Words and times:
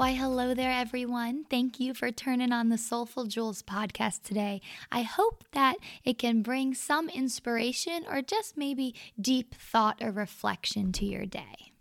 Why, 0.00 0.14
hello 0.14 0.54
there, 0.54 0.72
everyone. 0.72 1.44
Thank 1.50 1.78
you 1.78 1.92
for 1.92 2.10
turning 2.10 2.52
on 2.52 2.70
the 2.70 2.78
Soulful 2.78 3.26
Jewels 3.26 3.62
podcast 3.62 4.22
today. 4.22 4.62
I 4.90 5.02
hope 5.02 5.44
that 5.52 5.76
it 6.04 6.16
can 6.16 6.40
bring 6.40 6.72
some 6.72 7.10
inspiration 7.10 8.06
or 8.10 8.22
just 8.22 8.56
maybe 8.56 8.94
deep 9.20 9.54
thought 9.54 9.98
or 10.00 10.10
reflection 10.10 10.92
to 10.92 11.04
your 11.04 11.26
day. 11.26 11.74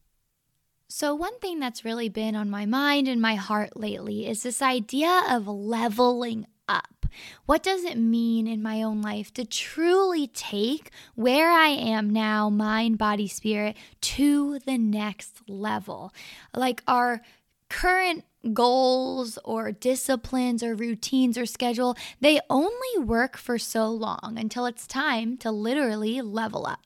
So, 0.90 1.16
one 1.16 1.40
thing 1.40 1.62
that's 1.62 1.86
really 1.86 2.10
been 2.10 2.36
on 2.36 2.50
my 2.50 2.66
mind 2.66 3.08
and 3.08 3.22
my 3.22 3.36
heart 3.36 3.78
lately 3.78 4.28
is 4.28 4.44
this 4.44 4.62
idea 4.62 5.22
of 5.30 5.48
leveling 5.48 6.46
up. 6.68 7.06
What 7.46 7.64
does 7.64 7.86
it 7.86 7.98
mean 7.98 8.48
in 8.48 8.62
my 8.62 8.84
own 8.84 9.02
life 9.02 9.34
to 9.36 9.46
truly 9.46 10.28
take 10.28 10.92
where 11.16 11.50
I 11.50 11.70
am 11.70 12.10
now, 12.10 12.50
mind, 12.50 12.98
body, 12.98 13.28
spirit, 13.28 13.78
to 14.02 14.60
the 14.60 14.78
next 14.78 15.42
level? 15.48 16.14
Like 16.54 16.84
our 16.86 17.22
current 17.70 18.24
goals 18.54 19.38
or 19.44 19.72
disciplines 19.72 20.64
or 20.64 20.76
routines 20.76 21.38
or 21.38 21.46
schedule, 21.46 21.96
they 22.22 22.40
only 22.50 23.00
work 23.00 23.38
for 23.38 23.58
so 23.58 23.88
long 23.88 24.36
until 24.38 24.66
it's 24.66 24.88
time 24.88 25.38
to 25.38 25.52
literally 25.52 26.22
level 26.22 26.66
up. 26.66 26.80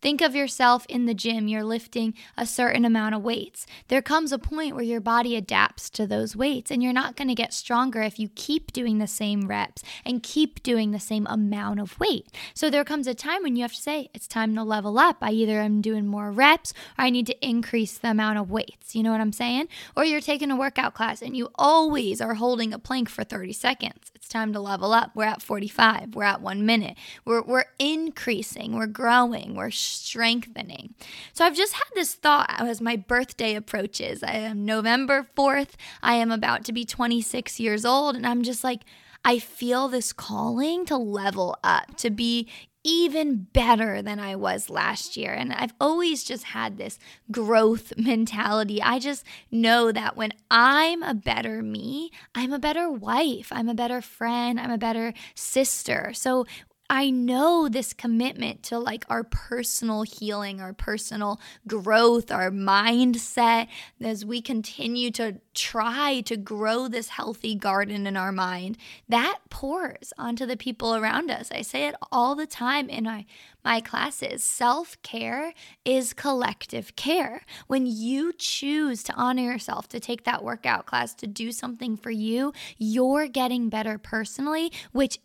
Think 0.00 0.20
of 0.20 0.34
yourself 0.34 0.86
in 0.88 1.06
the 1.06 1.14
gym, 1.14 1.48
you're 1.48 1.64
lifting 1.64 2.14
a 2.36 2.46
certain 2.46 2.84
amount 2.84 3.14
of 3.14 3.22
weights. 3.22 3.66
There 3.88 4.02
comes 4.02 4.32
a 4.32 4.38
point 4.38 4.74
where 4.74 4.84
your 4.84 5.00
body 5.00 5.36
adapts 5.36 5.90
to 5.90 6.06
those 6.06 6.36
weights, 6.36 6.70
and 6.70 6.82
you're 6.82 6.92
not 6.92 7.16
going 7.16 7.28
to 7.28 7.34
get 7.34 7.52
stronger 7.52 8.02
if 8.02 8.18
you 8.18 8.28
keep 8.34 8.72
doing 8.72 8.98
the 8.98 9.06
same 9.06 9.48
reps 9.48 9.82
and 10.04 10.22
keep 10.22 10.62
doing 10.62 10.92
the 10.92 11.00
same 11.00 11.26
amount 11.28 11.80
of 11.80 11.98
weight. 11.98 12.28
So 12.54 12.70
there 12.70 12.84
comes 12.84 13.06
a 13.06 13.14
time 13.14 13.42
when 13.42 13.56
you 13.56 13.62
have 13.62 13.72
to 13.72 13.80
say, 13.80 14.08
it's 14.14 14.28
time 14.28 14.54
to 14.54 14.62
level 14.62 14.98
up. 14.98 15.18
I 15.20 15.32
either 15.32 15.60
am 15.60 15.80
doing 15.80 16.06
more 16.06 16.30
reps 16.30 16.72
or 16.98 17.04
I 17.04 17.10
need 17.10 17.26
to 17.26 17.46
increase 17.46 17.98
the 17.98 18.10
amount 18.10 18.38
of 18.38 18.50
weights. 18.50 18.94
You 18.94 19.02
know 19.02 19.10
what 19.10 19.20
I'm 19.20 19.32
saying? 19.32 19.68
Or 19.96 20.04
you're 20.04 20.20
taking 20.20 20.50
a 20.50 20.56
workout 20.56 20.94
class 20.94 21.22
and 21.22 21.36
you 21.36 21.48
always 21.56 22.20
are 22.20 22.34
holding 22.34 22.72
a 22.72 22.78
plank 22.78 23.08
for 23.08 23.24
30 23.24 23.52
seconds. 23.52 24.12
It's 24.14 24.28
time 24.28 24.52
to 24.52 24.60
level 24.60 24.92
up. 24.92 25.12
We're 25.14 25.24
at 25.24 25.42
45, 25.42 26.14
we're 26.14 26.24
at 26.24 26.40
one 26.40 26.64
minute. 26.66 26.96
We're, 27.24 27.42
we're 27.42 27.66
increasing, 27.78 28.76
we're 28.76 28.86
growing, 28.86 29.55
we're 29.56 29.70
strengthening. 29.70 30.94
So 31.32 31.44
I've 31.44 31.56
just 31.56 31.74
had 31.74 31.88
this 31.94 32.14
thought 32.14 32.54
as 32.58 32.80
my 32.80 32.96
birthday 32.96 33.54
approaches. 33.54 34.22
I 34.22 34.32
am 34.32 34.64
November 34.64 35.26
4th. 35.36 35.70
I 36.02 36.14
am 36.14 36.30
about 36.30 36.64
to 36.66 36.72
be 36.72 36.84
26 36.84 37.58
years 37.58 37.84
old. 37.84 38.16
And 38.16 38.26
I'm 38.26 38.42
just 38.42 38.62
like, 38.62 38.82
I 39.24 39.38
feel 39.40 39.88
this 39.88 40.12
calling 40.12 40.86
to 40.86 40.96
level 40.96 41.58
up, 41.64 41.96
to 41.96 42.10
be 42.10 42.48
even 42.86 43.48
better 43.52 44.00
than 44.00 44.20
I 44.20 44.36
was 44.36 44.70
last 44.70 45.16
year. 45.16 45.32
And 45.32 45.52
I've 45.52 45.74
always 45.80 46.22
just 46.22 46.44
had 46.44 46.78
this 46.78 47.00
growth 47.32 47.92
mentality. 47.98 48.80
I 48.80 49.00
just 49.00 49.24
know 49.50 49.90
that 49.90 50.16
when 50.16 50.32
I'm 50.52 51.02
a 51.02 51.12
better 51.12 51.62
me, 51.62 52.12
I'm 52.32 52.52
a 52.52 52.60
better 52.60 52.88
wife, 52.88 53.48
I'm 53.50 53.68
a 53.68 53.74
better 53.74 54.00
friend, 54.00 54.60
I'm 54.60 54.70
a 54.70 54.78
better 54.78 55.12
sister. 55.34 56.12
So 56.14 56.46
I 56.88 57.10
know 57.10 57.68
this 57.68 57.92
commitment 57.92 58.62
to 58.64 58.78
like 58.78 59.04
our 59.08 59.24
personal 59.24 60.02
healing, 60.02 60.60
our 60.60 60.72
personal 60.72 61.40
growth, 61.66 62.30
our 62.30 62.50
mindset 62.50 63.68
as 64.00 64.24
we 64.24 64.40
continue 64.40 65.10
to 65.12 65.40
try 65.54 66.20
to 66.26 66.36
grow 66.36 66.86
this 66.86 67.08
healthy 67.08 67.54
garden 67.54 68.06
in 68.06 68.16
our 68.16 68.30
mind, 68.30 68.76
that 69.08 69.38
pours 69.50 70.12
onto 70.18 70.46
the 70.46 70.56
people 70.56 70.94
around 70.94 71.30
us. 71.30 71.50
I 71.50 71.62
say 71.62 71.88
it 71.88 71.94
all 72.12 72.36
the 72.36 72.46
time 72.46 72.88
in 72.88 73.04
my, 73.04 73.24
my 73.64 73.80
classes. 73.80 74.44
Self 74.44 75.00
care 75.02 75.54
is 75.84 76.12
collective 76.12 76.94
care. 76.94 77.42
When 77.66 77.86
you 77.86 78.32
choose 78.32 79.02
to 79.04 79.14
honor 79.14 79.42
yourself, 79.42 79.88
to 79.88 79.98
take 79.98 80.24
that 80.24 80.44
workout 80.44 80.86
class, 80.86 81.14
to 81.14 81.26
do 81.26 81.50
something 81.50 81.96
for 81.96 82.10
you, 82.10 82.52
you're 82.78 83.26
getting 83.26 83.68
better 83.68 83.98
personally, 83.98 84.70
which 84.92 85.18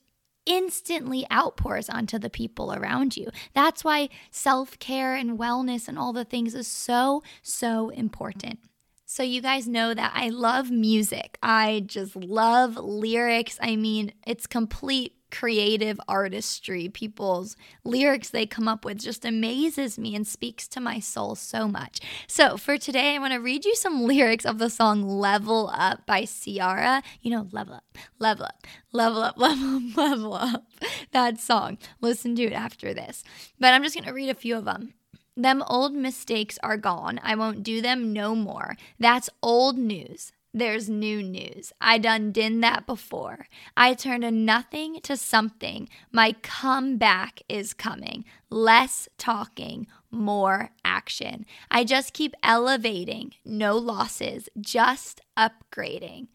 instantly 0.46 1.26
outpours 1.32 1.90
onto 1.90 2.18
the 2.18 2.30
people 2.30 2.74
around 2.74 3.16
you. 3.18 3.28
That's 3.54 3.84
why 3.84 4.10
self 4.32 4.80
care 4.80 5.16
and 5.16 5.38
wellness 5.38 5.88
and 5.88 5.98
all 5.98 6.14
the 6.14 6.26
things 6.26 6.56
is 6.56 6.68
so, 6.68 7.24
so 7.42 7.90
important. 7.90 8.60
So, 9.06 9.24
you 9.24 9.42
guys 9.42 9.68
know 9.68 9.94
that 9.94 10.14
I 10.16 10.30
love 10.30 10.72
music. 10.72 11.38
I 11.44 11.84
just 11.86 12.16
love 12.16 12.78
lyrics. 12.78 13.60
I 13.62 13.76
mean, 13.76 14.14
it's 14.26 14.48
complete 14.48 15.16
creative 15.32 16.00
artistry, 16.08 16.90
people's 16.90 17.56
lyrics 17.84 18.30
they 18.30 18.46
come 18.46 18.68
up 18.68 18.86
with 18.86 19.00
just 19.00 19.26
amazes 19.26 19.98
me 19.98 20.16
and 20.16 20.28
speaks 20.28 20.68
to 20.68 20.80
my 20.80 21.00
soul 21.00 21.36
so 21.36 21.68
much. 21.68 22.00
So, 22.28 22.58
for 22.58 22.78
today, 22.78 23.16
I 23.16 23.20
want 23.20 23.34
to 23.34 23.40
read 23.40 23.66
you 23.66 23.76
some 23.76 24.04
lyrics 24.08 24.46
of 24.46 24.60
the 24.60 24.70
song 24.70 25.04
Level 25.04 25.72
Up 25.74 26.06
by 26.06 26.26
Ciara. 26.26 27.02
You 27.22 27.32
know, 27.32 27.48
level 27.52 27.76
up, 27.76 27.98
level 28.20 28.46
up, 28.46 28.68
level 28.92 29.22
up, 29.24 29.38
level 29.38 29.76
up, 29.76 29.98
level 29.98 30.34
up. 30.34 30.66
That 31.12 31.40
song. 31.40 31.78
Listen 32.02 32.36
to 32.36 32.44
it 32.44 32.54
after 32.54 32.94
this. 32.94 33.24
But 33.60 33.74
I'm 33.74 33.84
just 33.84 33.96
going 33.96 34.06
to 34.06 34.14
read 34.14 34.30
a 34.30 34.36
few 34.36 34.58
of 34.58 34.66
them. 34.66 34.94
Them 35.38 35.64
old 35.68 35.94
mistakes 35.94 36.60
are 36.62 36.78
gone. 36.78 37.20
I 37.24 37.36
won't 37.36 37.64
do 37.64 37.82
them 37.82 38.12
no 38.12 38.36
more. 38.36 38.76
That's 39.00 39.30
old 39.42 39.78
news 39.78 40.32
there's 40.54 40.90
new 40.90 41.24
news. 41.24 41.72
I 41.80 41.98
done 41.98 42.32
did 42.32 42.62
that 42.64 42.86
before. 42.86 43.48
I 43.78 43.94
turned 43.94 44.26
a 44.26 44.32
nothing 44.32 45.00
to 45.02 45.16
something. 45.16 45.88
My 46.12 46.36
comeback 46.42 47.42
is 47.48 47.74
coming. 47.74 48.26
Less 48.50 49.08
talking, 49.18 49.88
more 50.10 50.72
action. 50.84 51.46
I 51.70 51.86
just 51.86 52.14
keep 52.14 52.36
elevating. 52.44 53.34
No 53.46 53.78
losses, 53.78 54.50
just 54.60 55.22
upgrading. 55.38 56.28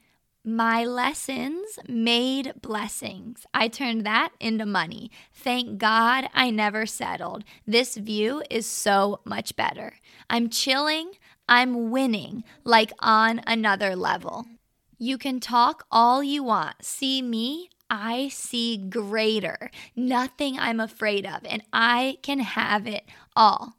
My 0.48 0.84
lessons 0.84 1.80
made 1.88 2.52
blessings. 2.62 3.46
I 3.52 3.66
turned 3.66 4.06
that 4.06 4.30
into 4.38 4.64
money. 4.64 5.10
Thank 5.34 5.78
God 5.78 6.28
I 6.32 6.50
never 6.50 6.86
settled. 6.86 7.42
This 7.66 7.96
view 7.96 8.44
is 8.48 8.64
so 8.64 9.18
much 9.24 9.56
better. 9.56 9.94
I'm 10.30 10.48
chilling. 10.48 11.10
I'm 11.48 11.90
winning, 11.90 12.44
like 12.62 12.92
on 13.00 13.40
another 13.46 13.96
level. 13.96 14.46
You 14.98 15.18
can 15.18 15.40
talk 15.40 15.84
all 15.90 16.22
you 16.22 16.44
want. 16.44 16.84
See 16.84 17.22
me, 17.22 17.70
I 17.90 18.28
see 18.28 18.76
greater, 18.76 19.70
nothing 19.94 20.58
I'm 20.58 20.80
afraid 20.80 21.26
of, 21.26 21.40
and 21.44 21.62
I 21.72 22.18
can 22.22 22.40
have 22.40 22.86
it 22.86 23.04
all. 23.36 23.75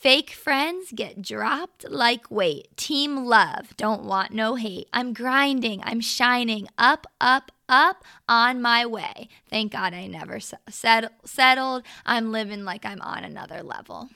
Fake 0.00 0.30
friends 0.30 0.92
get 0.94 1.20
dropped 1.20 1.86
like 1.90 2.30
weight. 2.30 2.74
Team 2.78 3.26
love, 3.26 3.76
don't 3.76 4.02
want 4.02 4.32
no 4.32 4.54
hate. 4.54 4.88
I'm 4.94 5.12
grinding, 5.12 5.82
I'm 5.84 6.00
shining, 6.00 6.68
up, 6.78 7.06
up, 7.20 7.52
up 7.68 8.02
on 8.26 8.62
my 8.62 8.86
way. 8.86 9.28
Thank 9.50 9.72
God 9.72 9.92
I 9.92 10.06
never 10.06 10.40
settled. 10.70 11.82
I'm 12.06 12.32
living 12.32 12.64
like 12.64 12.86
I'm 12.86 13.02
on 13.02 13.24
another 13.24 13.62
level. 13.62 14.08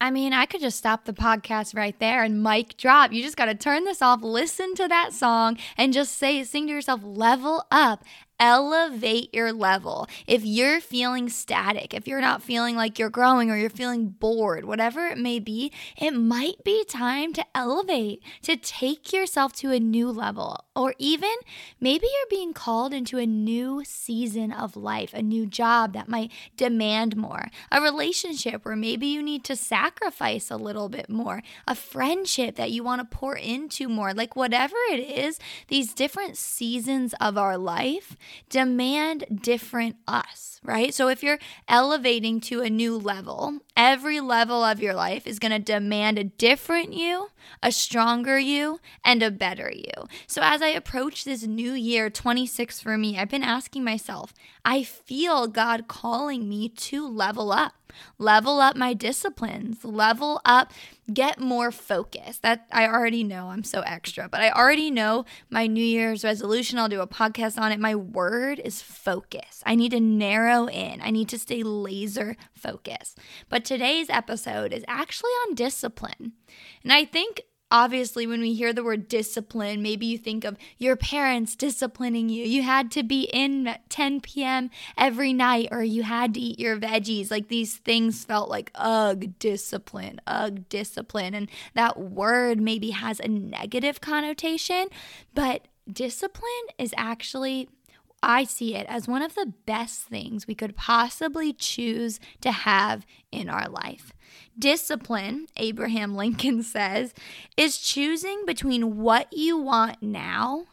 I 0.00 0.10
mean, 0.10 0.32
I 0.32 0.46
could 0.46 0.62
just 0.62 0.78
stop 0.78 1.04
the 1.04 1.12
podcast 1.12 1.76
right 1.76 1.96
there 2.00 2.24
and 2.24 2.42
mic 2.42 2.78
drop. 2.78 3.12
You 3.12 3.22
just 3.22 3.36
got 3.36 3.44
to 3.44 3.54
turn 3.54 3.84
this 3.84 4.00
off, 4.00 4.22
listen 4.22 4.74
to 4.76 4.88
that 4.88 5.12
song, 5.12 5.58
and 5.76 5.92
just 5.92 6.16
say, 6.16 6.42
sing 6.42 6.68
to 6.68 6.72
yourself, 6.72 7.02
level 7.04 7.66
up 7.70 8.02
elevate 8.42 9.32
your 9.32 9.52
level. 9.52 10.08
If 10.26 10.44
you're 10.44 10.80
feeling 10.80 11.28
static, 11.28 11.94
if 11.94 12.08
you're 12.08 12.20
not 12.20 12.42
feeling 12.42 12.74
like 12.74 12.98
you're 12.98 13.08
growing 13.08 13.52
or 13.52 13.56
you're 13.56 13.70
feeling 13.70 14.08
bored, 14.08 14.64
whatever 14.64 15.06
it 15.06 15.16
may 15.16 15.38
be, 15.38 15.70
it 15.96 16.10
might 16.10 16.64
be 16.64 16.84
time 16.84 17.32
to 17.34 17.46
elevate, 17.54 18.20
to 18.42 18.56
take 18.56 19.12
yourself 19.12 19.52
to 19.54 19.70
a 19.70 19.78
new 19.78 20.10
level. 20.10 20.64
Or 20.74 20.94
even 20.98 21.30
maybe 21.80 22.06
you're 22.06 22.38
being 22.38 22.52
called 22.52 22.92
into 22.92 23.18
a 23.18 23.26
new 23.26 23.84
season 23.84 24.50
of 24.50 24.74
life, 24.74 25.14
a 25.14 25.22
new 25.22 25.46
job 25.46 25.92
that 25.92 26.08
might 26.08 26.32
demand 26.56 27.16
more, 27.16 27.46
a 27.70 27.80
relationship 27.80 28.64
where 28.64 28.74
maybe 28.74 29.06
you 29.06 29.22
need 29.22 29.44
to 29.44 29.54
sacrifice 29.54 30.50
a 30.50 30.56
little 30.56 30.88
bit 30.88 31.08
more, 31.08 31.44
a 31.68 31.76
friendship 31.76 32.56
that 32.56 32.72
you 32.72 32.82
want 32.82 33.08
to 33.08 33.16
pour 33.16 33.36
into 33.36 33.88
more. 33.88 34.12
Like 34.12 34.34
whatever 34.34 34.76
it 34.90 34.98
is, 34.98 35.38
these 35.68 35.94
different 35.94 36.36
seasons 36.36 37.14
of 37.20 37.38
our 37.38 37.56
life 37.56 38.16
demand 38.48 39.40
different 39.42 39.96
us, 40.06 40.60
right? 40.62 40.94
So 40.94 41.08
if 41.08 41.22
you're 41.22 41.38
elevating 41.68 42.40
to 42.42 42.60
a 42.60 42.70
new 42.70 42.96
level, 42.96 43.60
every 43.76 44.20
level 44.20 44.62
of 44.62 44.80
your 44.80 44.94
life 44.94 45.26
is 45.26 45.38
going 45.38 45.52
to 45.52 45.58
demand 45.58 46.18
a 46.18 46.24
different 46.24 46.92
you, 46.92 47.28
a 47.62 47.72
stronger 47.72 48.38
you, 48.38 48.80
and 49.04 49.22
a 49.22 49.30
better 49.30 49.70
you. 49.74 50.06
So 50.26 50.42
as 50.44 50.62
I 50.62 50.68
approach 50.68 51.24
this 51.24 51.44
new 51.44 51.72
year, 51.72 52.10
26 52.10 52.80
for 52.80 52.96
me, 52.96 53.18
I've 53.18 53.28
been 53.28 53.42
asking 53.42 53.84
myself, 53.84 54.32
I 54.64 54.82
feel 54.82 55.48
God 55.48 55.88
calling 55.88 56.48
me 56.48 56.68
to 56.68 57.08
level 57.08 57.52
up 57.52 57.74
level 58.18 58.60
up 58.60 58.76
my 58.76 58.94
disciplines, 58.94 59.84
level 59.84 60.40
up, 60.44 60.72
get 61.12 61.40
more 61.40 61.70
focus. 61.70 62.38
That 62.38 62.66
I 62.72 62.86
already 62.86 63.24
know 63.24 63.48
I'm 63.48 63.64
so 63.64 63.80
extra, 63.82 64.28
but 64.28 64.40
I 64.40 64.50
already 64.50 64.90
know 64.90 65.24
my 65.50 65.66
New 65.66 65.84
Year's 65.84 66.24
resolution. 66.24 66.78
I'll 66.78 66.88
do 66.88 67.00
a 67.00 67.06
podcast 67.06 67.60
on 67.60 67.72
it. 67.72 67.80
My 67.80 67.94
word 67.94 68.60
is 68.64 68.82
focus. 68.82 69.62
I 69.64 69.74
need 69.74 69.90
to 69.92 70.00
narrow 70.00 70.68
in, 70.68 71.00
I 71.02 71.10
need 71.10 71.28
to 71.30 71.38
stay 71.38 71.62
laser 71.62 72.36
focused. 72.54 73.18
But 73.48 73.64
today's 73.64 74.10
episode 74.10 74.72
is 74.72 74.84
actually 74.88 75.32
on 75.46 75.54
discipline. 75.54 76.32
And 76.82 76.92
I 76.92 77.04
think 77.04 77.42
obviously, 77.72 78.26
when 78.26 78.40
we 78.40 78.54
hear 78.54 78.72
the 78.72 78.84
word 78.84 79.08
discipline, 79.08 79.82
maybe 79.82 80.06
you 80.06 80.18
think 80.18 80.44
of 80.44 80.56
your 80.78 80.94
parents 80.94 81.56
disciplining 81.56 82.28
you. 82.28 82.44
You 82.44 82.62
had 82.62 82.90
to 82.92 83.02
be 83.02 83.22
in 83.32 83.66
at 83.66 83.88
10 83.90 84.20
p.m. 84.20 84.70
every 84.96 85.32
night, 85.32 85.68
or 85.72 85.82
you 85.82 86.02
had 86.02 86.34
to 86.34 86.40
eat 86.40 86.60
your 86.60 86.76
veggies. 86.76 87.30
Like 87.30 87.48
these 87.48 87.78
things 87.78 88.24
felt 88.24 88.50
like, 88.50 88.70
ugh, 88.74 89.38
discipline, 89.38 90.20
ugh, 90.26 90.68
discipline. 90.68 91.34
And 91.34 91.50
that 91.74 91.98
word 91.98 92.60
maybe 92.60 92.90
has 92.90 93.18
a 93.18 93.28
negative 93.28 94.00
connotation, 94.00 94.88
but 95.34 95.66
discipline 95.90 96.66
is 96.78 96.94
actually 96.96 97.68
I 98.22 98.44
see 98.44 98.76
it 98.76 98.86
as 98.88 99.08
one 99.08 99.22
of 99.22 99.34
the 99.34 99.52
best 99.66 100.02
things 100.02 100.46
we 100.46 100.54
could 100.54 100.76
possibly 100.76 101.52
choose 101.52 102.20
to 102.40 102.52
have 102.52 103.04
in 103.32 103.48
our 103.48 103.68
life. 103.68 104.12
Discipline, 104.58 105.46
Abraham 105.56 106.14
Lincoln 106.16 106.62
says, 106.62 107.14
is 107.56 107.78
choosing 107.78 108.44
between 108.46 108.98
what 108.98 109.32
you 109.32 109.58
want 109.58 110.02
now 110.02 110.66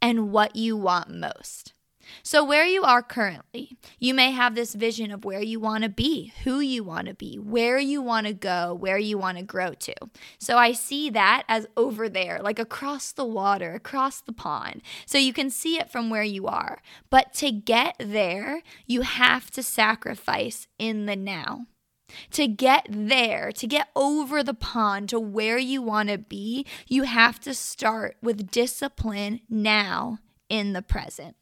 and 0.00 0.32
what 0.32 0.56
you 0.56 0.76
want 0.76 1.10
most. 1.10 1.72
So, 2.22 2.44
where 2.44 2.66
you 2.66 2.82
are 2.82 3.02
currently, 3.02 3.76
you 3.98 4.14
may 4.14 4.32
have 4.32 4.54
this 4.54 4.74
vision 4.74 5.10
of 5.10 5.24
where 5.24 5.42
you 5.42 5.60
want 5.60 5.84
to 5.84 5.88
be, 5.88 6.32
who 6.44 6.60
you 6.60 6.84
want 6.84 7.08
to 7.08 7.14
be, 7.14 7.36
where 7.36 7.78
you 7.78 8.02
want 8.02 8.26
to 8.26 8.32
go, 8.32 8.74
where 8.74 8.98
you 8.98 9.18
want 9.18 9.38
to 9.38 9.44
grow 9.44 9.74
to. 9.74 9.94
So, 10.38 10.58
I 10.58 10.72
see 10.72 11.10
that 11.10 11.44
as 11.48 11.66
over 11.76 12.08
there, 12.08 12.40
like 12.42 12.58
across 12.58 13.12
the 13.12 13.24
water, 13.24 13.74
across 13.74 14.20
the 14.20 14.32
pond. 14.32 14.82
So, 15.06 15.18
you 15.18 15.32
can 15.32 15.50
see 15.50 15.78
it 15.78 15.90
from 15.90 16.10
where 16.10 16.22
you 16.22 16.46
are. 16.46 16.80
But 17.10 17.32
to 17.34 17.50
get 17.50 17.96
there, 17.98 18.62
you 18.86 19.02
have 19.02 19.50
to 19.52 19.62
sacrifice 19.62 20.66
in 20.78 21.06
the 21.06 21.16
now. 21.16 21.66
To 22.32 22.46
get 22.46 22.86
there, 22.88 23.52
to 23.52 23.66
get 23.66 23.88
over 23.94 24.42
the 24.42 24.54
pond 24.54 25.08
to 25.10 25.20
where 25.20 25.58
you 25.58 25.82
want 25.82 26.08
to 26.08 26.18
be, 26.18 26.66
you 26.88 27.04
have 27.04 27.40
to 27.40 27.54
start 27.54 28.16
with 28.22 28.50
discipline 28.50 29.40
now 29.48 30.18
in 30.48 30.72
the 30.72 30.82
present 30.82 31.36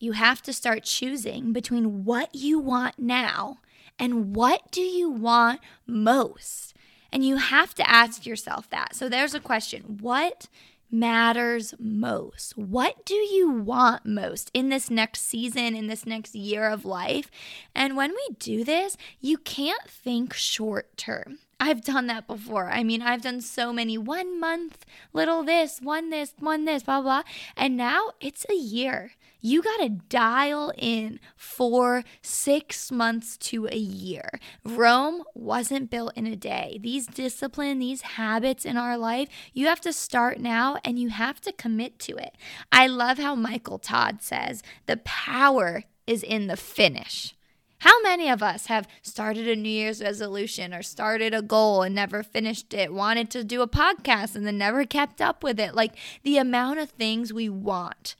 you 0.00 0.12
have 0.12 0.42
to 0.42 0.52
start 0.52 0.82
choosing 0.82 1.52
between 1.52 2.04
what 2.04 2.34
you 2.34 2.58
want 2.58 2.98
now 2.98 3.58
and 3.98 4.34
what 4.34 4.72
do 4.72 4.80
you 4.80 5.10
want 5.10 5.60
most. 5.86 6.74
And 7.12 7.24
you 7.24 7.36
have 7.36 7.74
to 7.74 7.88
ask 7.88 8.24
yourself 8.24 8.70
that. 8.70 8.94
So 8.96 9.08
there's 9.08 9.34
a 9.34 9.40
question 9.40 9.98
What 10.00 10.48
matters 10.90 11.74
most? 11.78 12.56
What 12.56 13.04
do 13.04 13.14
you 13.14 13.50
want 13.50 14.06
most 14.06 14.50
in 14.54 14.68
this 14.68 14.90
next 14.90 15.22
season, 15.22 15.74
in 15.74 15.86
this 15.86 16.06
next 16.06 16.34
year 16.34 16.68
of 16.68 16.84
life? 16.84 17.30
And 17.74 17.96
when 17.96 18.10
we 18.10 18.36
do 18.38 18.64
this, 18.64 18.96
you 19.20 19.38
can't 19.38 19.88
think 19.88 20.34
short 20.34 20.96
term. 20.96 21.38
I've 21.60 21.84
done 21.84 22.06
that 22.06 22.26
before. 22.26 22.70
I 22.70 22.82
mean, 22.82 23.02
I've 23.02 23.20
done 23.20 23.42
so 23.42 23.70
many 23.70 23.98
one 23.98 24.40
month, 24.40 24.86
little 25.12 25.42
this, 25.42 25.78
one 25.80 26.08
this, 26.08 26.32
one 26.38 26.64
this, 26.64 26.82
blah, 26.84 27.02
blah. 27.02 27.22
And 27.54 27.76
now 27.76 28.12
it's 28.18 28.46
a 28.48 28.54
year. 28.54 29.12
You 29.40 29.62
got 29.62 29.78
to 29.78 29.88
dial 29.88 30.72
in 30.76 31.18
for 31.36 32.04
six 32.22 32.92
months 32.92 33.36
to 33.38 33.66
a 33.66 33.76
year. 33.76 34.38
Rome 34.64 35.22
wasn't 35.34 35.90
built 35.90 36.12
in 36.16 36.26
a 36.26 36.36
day. 36.36 36.78
These 36.82 37.06
discipline, 37.06 37.78
these 37.78 38.02
habits 38.02 38.64
in 38.64 38.76
our 38.76 38.98
life, 38.98 39.28
you 39.52 39.66
have 39.66 39.80
to 39.80 39.92
start 39.92 40.38
now 40.38 40.76
and 40.84 40.98
you 40.98 41.08
have 41.08 41.40
to 41.42 41.52
commit 41.52 41.98
to 42.00 42.16
it. 42.16 42.36
I 42.70 42.86
love 42.86 43.18
how 43.18 43.34
Michael 43.34 43.78
Todd 43.78 44.22
says 44.22 44.62
the 44.86 44.98
power 44.98 45.84
is 46.06 46.22
in 46.22 46.46
the 46.46 46.56
finish. 46.56 47.34
How 47.80 48.02
many 48.02 48.28
of 48.28 48.42
us 48.42 48.66
have 48.66 48.86
started 49.00 49.48
a 49.48 49.56
New 49.56 49.70
Year's 49.70 50.02
resolution 50.02 50.74
or 50.74 50.82
started 50.82 51.32
a 51.32 51.40
goal 51.40 51.80
and 51.80 51.94
never 51.94 52.22
finished 52.22 52.74
it, 52.74 52.92
wanted 52.92 53.30
to 53.30 53.42
do 53.42 53.62
a 53.62 53.68
podcast 53.68 54.36
and 54.36 54.46
then 54.46 54.58
never 54.58 54.84
kept 54.84 55.22
up 55.22 55.42
with 55.42 55.58
it? 55.58 55.74
Like 55.74 55.94
the 56.22 56.36
amount 56.36 56.80
of 56.80 56.90
things 56.90 57.32
we 57.32 57.48
want 57.48 58.16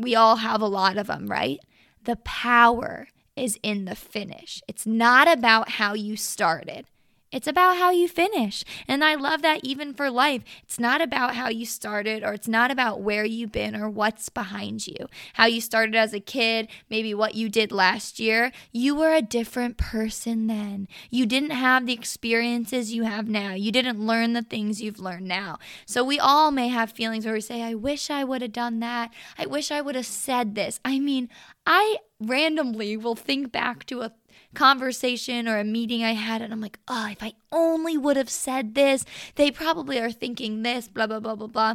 we 0.00 0.14
all 0.14 0.36
have 0.36 0.60
a 0.60 0.66
lot 0.66 0.96
of 0.96 1.06
them, 1.06 1.26
right? 1.26 1.58
The 2.04 2.16
power 2.16 3.08
is 3.36 3.58
in 3.62 3.84
the 3.84 3.94
finish. 3.94 4.62
It's 4.68 4.86
not 4.86 5.30
about 5.30 5.70
how 5.70 5.94
you 5.94 6.16
started. 6.16 6.86
It's 7.32 7.46
about 7.46 7.76
how 7.76 7.90
you 7.90 8.08
finish. 8.08 8.64
And 8.88 9.04
I 9.04 9.14
love 9.14 9.42
that 9.42 9.60
even 9.62 9.94
for 9.94 10.10
life. 10.10 10.42
It's 10.64 10.80
not 10.80 11.00
about 11.00 11.36
how 11.36 11.48
you 11.48 11.64
started 11.64 12.24
or 12.24 12.32
it's 12.32 12.48
not 12.48 12.72
about 12.72 13.02
where 13.02 13.24
you've 13.24 13.52
been 13.52 13.76
or 13.76 13.88
what's 13.88 14.28
behind 14.28 14.86
you. 14.86 15.06
How 15.34 15.46
you 15.46 15.60
started 15.60 15.94
as 15.94 16.12
a 16.12 16.18
kid, 16.18 16.68
maybe 16.88 17.14
what 17.14 17.36
you 17.36 17.48
did 17.48 17.70
last 17.70 18.18
year. 18.18 18.50
You 18.72 18.96
were 18.96 19.14
a 19.14 19.22
different 19.22 19.76
person 19.76 20.48
then. 20.48 20.88
You 21.08 21.24
didn't 21.24 21.50
have 21.50 21.86
the 21.86 21.92
experiences 21.92 22.92
you 22.92 23.04
have 23.04 23.28
now. 23.28 23.54
You 23.54 23.70
didn't 23.70 24.04
learn 24.04 24.32
the 24.32 24.42
things 24.42 24.82
you've 24.82 24.98
learned 24.98 25.28
now. 25.28 25.58
So 25.86 26.02
we 26.02 26.18
all 26.18 26.50
may 26.50 26.68
have 26.68 26.90
feelings 26.90 27.24
where 27.24 27.34
we 27.34 27.40
say, 27.40 27.62
I 27.62 27.74
wish 27.74 28.10
I 28.10 28.24
would 28.24 28.42
have 28.42 28.52
done 28.52 28.80
that. 28.80 29.12
I 29.38 29.46
wish 29.46 29.70
I 29.70 29.80
would 29.80 29.94
have 29.94 30.06
said 30.06 30.56
this. 30.56 30.80
I 30.84 30.98
mean, 30.98 31.28
I 31.66 31.98
randomly 32.20 32.96
will 32.96 33.14
think 33.14 33.52
back 33.52 33.86
to 33.86 34.02
a 34.02 34.12
conversation 34.54 35.48
or 35.48 35.58
a 35.58 35.64
meeting 35.64 36.02
I 36.02 36.12
had, 36.12 36.42
and 36.42 36.52
I'm 36.52 36.60
like, 36.60 36.78
oh, 36.88 37.08
if 37.10 37.22
I 37.22 37.34
only 37.52 37.96
would 37.96 38.16
have 38.16 38.30
said 38.30 38.74
this, 38.74 39.04
they 39.36 39.50
probably 39.50 39.98
are 39.98 40.10
thinking 40.10 40.62
this, 40.62 40.88
blah, 40.88 41.06
blah, 41.06 41.20
blah, 41.20 41.36
blah, 41.36 41.46
blah. 41.46 41.74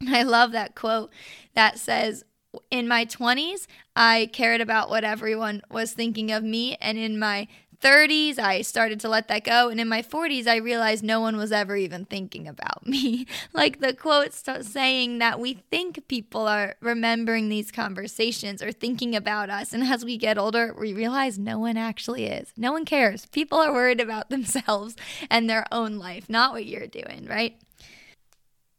And 0.00 0.14
I 0.14 0.22
love 0.22 0.52
that 0.52 0.74
quote 0.74 1.10
that 1.54 1.78
says, 1.78 2.24
in 2.70 2.88
my 2.88 3.04
20s, 3.04 3.66
I 3.94 4.30
cared 4.32 4.60
about 4.60 4.90
what 4.90 5.04
everyone 5.04 5.62
was 5.70 5.92
thinking 5.92 6.30
of 6.32 6.42
me. 6.42 6.76
And 6.80 6.98
in 6.98 7.18
my 7.18 7.48
30s, 7.80 8.38
I 8.38 8.62
started 8.62 9.00
to 9.00 9.08
let 9.08 9.28
that 9.28 9.44
go. 9.44 9.68
And 9.68 9.80
in 9.80 9.88
my 9.88 10.02
40s, 10.02 10.46
I 10.46 10.56
realized 10.56 11.04
no 11.04 11.20
one 11.20 11.36
was 11.36 11.52
ever 11.52 11.76
even 11.76 12.04
thinking 12.04 12.46
about 12.48 12.86
me. 12.86 13.26
like 13.52 13.80
the 13.80 13.94
quote 13.94 14.32
saying 14.32 15.18
that 15.18 15.40
we 15.40 15.54
think 15.70 16.08
people 16.08 16.46
are 16.46 16.76
remembering 16.80 17.48
these 17.48 17.70
conversations 17.70 18.62
or 18.62 18.72
thinking 18.72 19.14
about 19.14 19.50
us. 19.50 19.72
And 19.72 19.84
as 19.84 20.04
we 20.04 20.16
get 20.16 20.38
older, 20.38 20.74
we 20.78 20.92
realize 20.92 21.38
no 21.38 21.58
one 21.58 21.76
actually 21.76 22.26
is. 22.26 22.52
No 22.56 22.72
one 22.72 22.84
cares. 22.84 23.26
People 23.26 23.58
are 23.58 23.72
worried 23.72 24.00
about 24.00 24.30
themselves 24.30 24.96
and 25.30 25.48
their 25.48 25.66
own 25.72 25.98
life, 25.98 26.28
not 26.28 26.52
what 26.52 26.66
you're 26.66 26.86
doing, 26.86 27.26
right? 27.28 27.58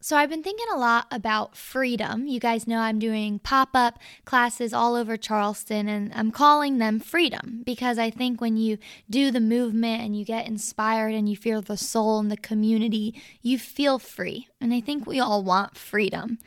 So, 0.08 0.16
I've 0.16 0.30
been 0.30 0.42
thinking 0.42 0.68
a 0.74 0.78
lot 0.78 1.06
about 1.12 1.58
freedom. 1.58 2.28
You 2.28 2.40
guys 2.40 2.66
know 2.66 2.80
I'm 2.80 2.98
doing 2.98 3.40
pop 3.40 3.72
up 3.74 4.00
classes 4.24 4.72
all 4.72 4.96
over 4.96 5.18
Charleston, 5.18 5.90
and 5.90 6.14
I'm 6.16 6.32
calling 6.32 6.78
them 6.78 7.02
freedom 7.02 7.62
because 7.66 8.00
I 8.00 8.10
think 8.10 8.40
when 8.40 8.56
you 8.56 8.78
do 9.10 9.32
the 9.32 9.42
movement 9.42 10.02
and 10.02 10.18
you 10.18 10.24
get 10.24 10.48
inspired 10.48 11.14
and 11.14 11.28
you 11.28 11.36
feel 11.36 11.62
the 11.62 11.76
soul 11.76 12.20
and 12.20 12.32
the 12.32 12.38
community, 12.38 13.22
you 13.42 13.60
feel 13.60 14.00
free. 14.00 14.48
And 14.62 14.74
I 14.74 14.80
think 14.80 15.06
we 15.06 15.20
all 15.20 15.44
want 15.44 15.76
freedom. 15.76 16.40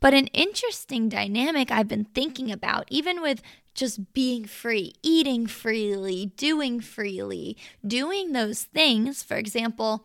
But 0.00 0.12
an 0.12 0.26
interesting 0.32 1.08
dynamic 1.08 1.70
I've 1.70 1.86
been 1.86 2.06
thinking 2.06 2.50
about, 2.50 2.86
even 2.88 3.22
with 3.22 3.42
just 3.76 4.12
being 4.12 4.44
free, 4.44 4.92
eating 5.04 5.46
freely, 5.46 6.32
doing 6.36 6.80
freely, 6.80 7.56
doing 7.86 8.32
those 8.32 8.64
things, 8.64 9.22
for 9.22 9.36
example, 9.36 10.04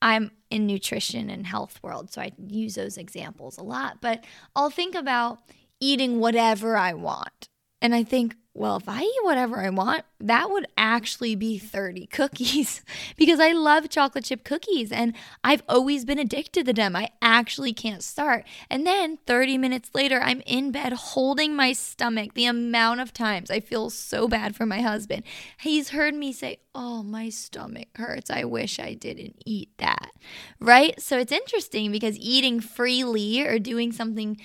I'm 0.00 0.30
in 0.50 0.66
nutrition 0.66 1.30
and 1.30 1.46
health 1.46 1.80
world, 1.82 2.12
so 2.12 2.20
I 2.20 2.32
use 2.46 2.74
those 2.74 2.96
examples 2.96 3.58
a 3.58 3.62
lot, 3.62 4.00
but 4.00 4.24
I'll 4.54 4.70
think 4.70 4.94
about 4.94 5.40
eating 5.80 6.20
whatever 6.20 6.76
I 6.76 6.94
want. 6.94 7.48
And 7.80 7.94
I 7.94 8.02
think, 8.04 8.36
well, 8.58 8.76
if 8.76 8.88
I 8.88 9.02
eat 9.02 9.22
whatever 9.22 9.60
I 9.60 9.70
want, 9.70 10.04
that 10.18 10.50
would 10.50 10.66
actually 10.76 11.36
be 11.36 11.58
30 11.58 12.06
cookies 12.12 12.82
because 13.16 13.38
I 13.38 13.52
love 13.52 13.88
chocolate 13.88 14.24
chip 14.24 14.42
cookies 14.42 14.90
and 14.90 15.14
I've 15.44 15.62
always 15.68 16.04
been 16.04 16.18
addicted 16.18 16.66
to 16.66 16.72
them. 16.72 16.96
I 16.96 17.10
actually 17.22 17.72
can't 17.72 18.02
start. 18.02 18.44
And 18.68 18.84
then 18.84 19.18
30 19.28 19.58
minutes 19.58 19.90
later, 19.94 20.20
I'm 20.20 20.42
in 20.44 20.72
bed 20.72 20.92
holding 20.92 21.54
my 21.54 21.72
stomach. 21.72 22.34
The 22.34 22.46
amount 22.46 23.00
of 23.00 23.12
times 23.12 23.48
I 23.48 23.60
feel 23.60 23.90
so 23.90 24.26
bad 24.26 24.56
for 24.56 24.66
my 24.66 24.80
husband. 24.80 25.22
He's 25.60 25.90
heard 25.90 26.14
me 26.14 26.32
say, 26.32 26.58
Oh, 26.74 27.02
my 27.02 27.28
stomach 27.28 27.88
hurts. 27.96 28.30
I 28.30 28.44
wish 28.44 28.78
I 28.78 28.94
didn't 28.94 29.42
eat 29.44 29.70
that. 29.78 30.12
Right? 30.60 31.00
So 31.00 31.18
it's 31.18 31.32
interesting 31.32 31.90
because 31.90 32.16
eating 32.18 32.60
freely 32.60 33.40
or 33.44 33.58
doing 33.58 33.90
something 33.90 34.36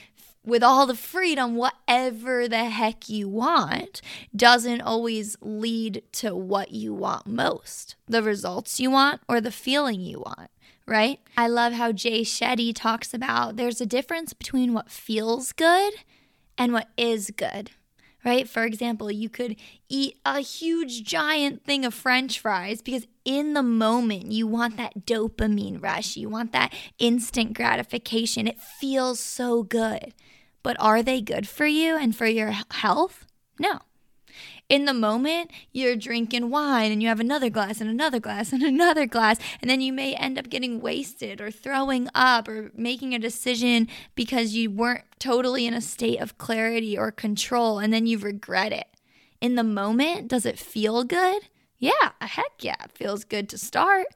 with 0.45 0.63
all 0.63 0.85
the 0.85 0.95
freedom, 0.95 1.55
whatever 1.55 2.47
the 2.47 2.65
heck 2.65 3.07
you 3.09 3.29
want, 3.29 4.01
doesn't 4.35 4.81
always 4.81 5.37
lead 5.41 6.03
to 6.13 6.35
what 6.35 6.71
you 6.71 6.93
want 6.93 7.27
most 7.27 7.95
the 8.07 8.23
results 8.23 8.79
you 8.79 8.91
want 8.91 9.21
or 9.27 9.39
the 9.39 9.51
feeling 9.51 10.01
you 10.01 10.19
want, 10.19 10.51
right? 10.85 11.19
I 11.37 11.47
love 11.47 11.73
how 11.73 11.91
Jay 11.91 12.21
Shetty 12.21 12.73
talks 12.75 13.13
about 13.13 13.55
there's 13.55 13.81
a 13.81 13.85
difference 13.85 14.33
between 14.33 14.73
what 14.73 14.91
feels 14.91 15.51
good 15.53 15.93
and 16.57 16.73
what 16.73 16.89
is 16.97 17.31
good. 17.31 17.71
Right? 18.25 18.47
For 18.47 18.63
example, 18.63 19.11
you 19.11 19.27
could 19.27 19.57
eat 19.89 20.17
a 20.25 20.39
huge 20.39 21.03
giant 21.03 21.65
thing 21.65 21.83
of 21.83 21.93
french 21.93 22.39
fries 22.39 22.81
because 22.81 23.05
in 23.25 23.53
the 23.53 23.63
moment 23.63 24.31
you 24.31 24.47
want 24.47 24.77
that 24.77 25.05
dopamine 25.05 25.81
rush. 25.81 26.15
You 26.15 26.29
want 26.29 26.51
that 26.53 26.73
instant 26.99 27.53
gratification. 27.53 28.47
It 28.47 28.61
feels 28.61 29.19
so 29.19 29.63
good. 29.63 30.13
But 30.63 30.77
are 30.79 31.03
they 31.03 31.21
good 31.21 31.47
for 31.47 31.67
you 31.67 31.97
and 31.97 32.15
for 32.15 32.25
your 32.25 32.53
health? 32.71 33.27
No. 33.59 33.79
In 34.69 34.85
the 34.85 34.93
moment, 34.93 35.51
you're 35.71 35.95
drinking 35.95 36.49
wine 36.49 36.91
and 36.91 37.03
you 37.03 37.09
have 37.09 37.19
another 37.19 37.49
glass 37.49 37.81
and 37.81 37.89
another 37.89 38.19
glass 38.19 38.53
and 38.53 38.63
another 38.63 39.05
glass, 39.05 39.37
and 39.61 39.69
then 39.69 39.81
you 39.81 39.91
may 39.93 40.15
end 40.15 40.39
up 40.39 40.49
getting 40.49 40.81
wasted 40.81 41.41
or 41.41 41.51
throwing 41.51 42.07
up 42.15 42.47
or 42.47 42.71
making 42.73 43.13
a 43.13 43.19
decision 43.19 43.87
because 44.15 44.55
you 44.55 44.71
weren't 44.71 45.03
totally 45.19 45.67
in 45.67 45.73
a 45.73 45.81
state 45.81 46.19
of 46.19 46.37
clarity 46.37 46.97
or 46.97 47.11
control, 47.11 47.77
and 47.77 47.93
then 47.93 48.07
you 48.07 48.17
regret 48.17 48.71
it. 48.71 48.87
In 49.41 49.55
the 49.55 49.63
moment, 49.63 50.29
does 50.29 50.45
it 50.45 50.57
feel 50.57 51.03
good? 51.03 51.43
Yeah, 51.77 52.11
heck 52.21 52.53
yeah, 52.61 52.81
it 52.85 52.93
feels 52.93 53.25
good 53.25 53.49
to 53.49 53.57
start. 53.57 54.07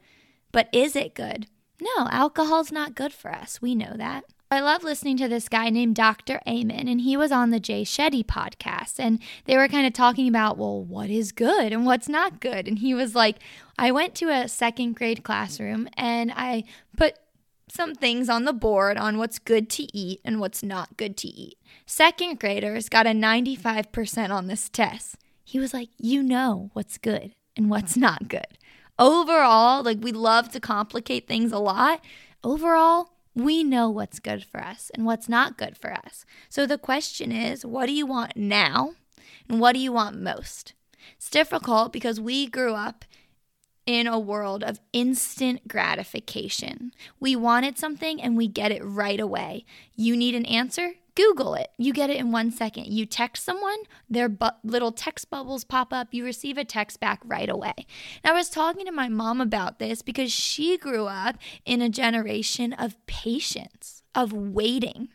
But 0.53 0.69
is 0.71 0.95
it 0.95 1.13
good? 1.13 1.47
No, 1.81 2.07
alcohol's 2.09 2.71
not 2.71 2.95
good 2.95 3.13
for 3.13 3.31
us. 3.31 3.61
We 3.61 3.75
know 3.75 3.93
that. 3.97 4.23
I 4.49 4.61
love 4.61 4.83
listening 4.83 5.17
to 5.17 5.27
this 5.27 5.49
guy 5.49 5.69
named 5.69 5.95
Dr. 5.97 6.39
Amen, 6.47 6.87
and 6.87 7.01
he 7.01 7.17
was 7.17 7.33
on 7.33 7.49
the 7.49 7.59
Jay 7.59 7.83
Shetty 7.83 8.25
podcast. 8.25 8.95
And 8.97 9.19
they 9.43 9.57
were 9.57 9.67
kind 9.67 9.85
of 9.85 9.91
talking 9.91 10.29
about, 10.29 10.57
well, 10.57 10.81
what 10.81 11.09
is 11.09 11.33
good 11.33 11.73
and 11.73 11.85
what's 11.85 12.07
not 12.07 12.39
good. 12.39 12.65
And 12.65 12.79
he 12.79 12.93
was 12.93 13.13
like, 13.13 13.39
I 13.77 13.91
went 13.91 14.15
to 14.15 14.29
a 14.29 14.47
second 14.47 14.95
grade 14.95 15.23
classroom 15.23 15.89
and 15.97 16.31
I 16.33 16.63
put 16.95 17.19
some 17.67 17.93
things 17.93 18.29
on 18.29 18.45
the 18.45 18.53
board 18.53 18.97
on 18.97 19.17
what's 19.17 19.37
good 19.37 19.69
to 19.71 19.83
eat 19.97 20.21
and 20.23 20.39
what's 20.39 20.63
not 20.63 20.95
good 20.95 21.17
to 21.17 21.27
eat. 21.27 21.57
Second 21.85 22.39
graders 22.39 22.87
got 22.87 23.05
a 23.05 23.09
95% 23.09 24.29
on 24.29 24.47
this 24.47 24.69
test. 24.69 25.17
He 25.43 25.59
was 25.59 25.73
like, 25.73 25.89
You 25.97 26.23
know 26.23 26.69
what's 26.71 26.97
good 26.97 27.33
and 27.57 27.69
what's 27.69 27.97
not 27.97 28.29
good. 28.29 28.57
Overall, 28.97 29.83
like 29.83 29.97
we 30.01 30.13
love 30.13 30.49
to 30.51 30.61
complicate 30.61 31.27
things 31.27 31.51
a 31.51 31.59
lot. 31.59 32.01
Overall, 32.43 33.11
we 33.37 33.63
know 33.63 33.89
what's 33.89 34.19
good 34.19 34.43
for 34.43 34.59
us 34.59 34.89
and 34.95 35.05
what's 35.05 35.29
not 35.29 35.57
good 35.57 35.77
for 35.77 35.93
us. 35.93 36.25
So 36.49 36.65
the 36.65 36.79
question 36.79 37.31
is, 37.31 37.63
what 37.63 37.85
do 37.85 37.93
you 37.93 38.05
want 38.05 38.35
now? 38.35 38.93
And 39.47 39.59
what 39.59 39.73
do 39.73 39.79
you 39.79 39.91
want 39.91 40.19
most? 40.19 40.73
It's 41.15 41.29
difficult 41.29 41.93
because 41.93 42.19
we 42.19 42.47
grew 42.47 42.73
up 42.73 43.05
in 43.85 44.07
a 44.07 44.19
world 44.19 44.63
of 44.63 44.79
instant 44.91 45.67
gratification. 45.67 46.91
We 47.19 47.35
wanted 47.35 47.77
something 47.77 48.21
and 48.21 48.35
we 48.35 48.47
get 48.47 48.71
it 48.71 48.83
right 48.83 49.19
away. 49.19 49.65
You 49.95 50.17
need 50.17 50.33
an 50.33 50.45
answer? 50.45 50.95
Google 51.17 51.55
it. 51.55 51.71
You 51.79 51.93
get 51.93 52.11
it 52.11 52.17
in 52.17 52.31
one 52.31 52.51
second. 52.51 52.85
You 52.85 53.07
text 53.07 53.43
someone, 53.43 53.79
their 54.07 54.29
bu- 54.29 54.49
little 54.63 54.91
text 54.91 55.31
bubbles 55.31 55.63
pop 55.63 55.91
up. 55.91 56.13
You 56.13 56.23
receive 56.23 56.59
a 56.59 56.63
text 56.63 56.99
back 56.99 57.21
right 57.25 57.49
away. 57.49 57.73
And 58.23 58.31
I 58.31 58.33
was 58.33 58.51
talking 58.51 58.85
to 58.85 58.91
my 58.91 59.09
mom 59.09 59.41
about 59.41 59.79
this 59.79 60.03
because 60.03 60.31
she 60.31 60.77
grew 60.77 61.07
up 61.07 61.37
in 61.65 61.81
a 61.81 61.89
generation 61.89 62.71
of 62.71 63.03
patience, 63.07 64.03
of 64.13 64.31
waiting. 64.31 65.09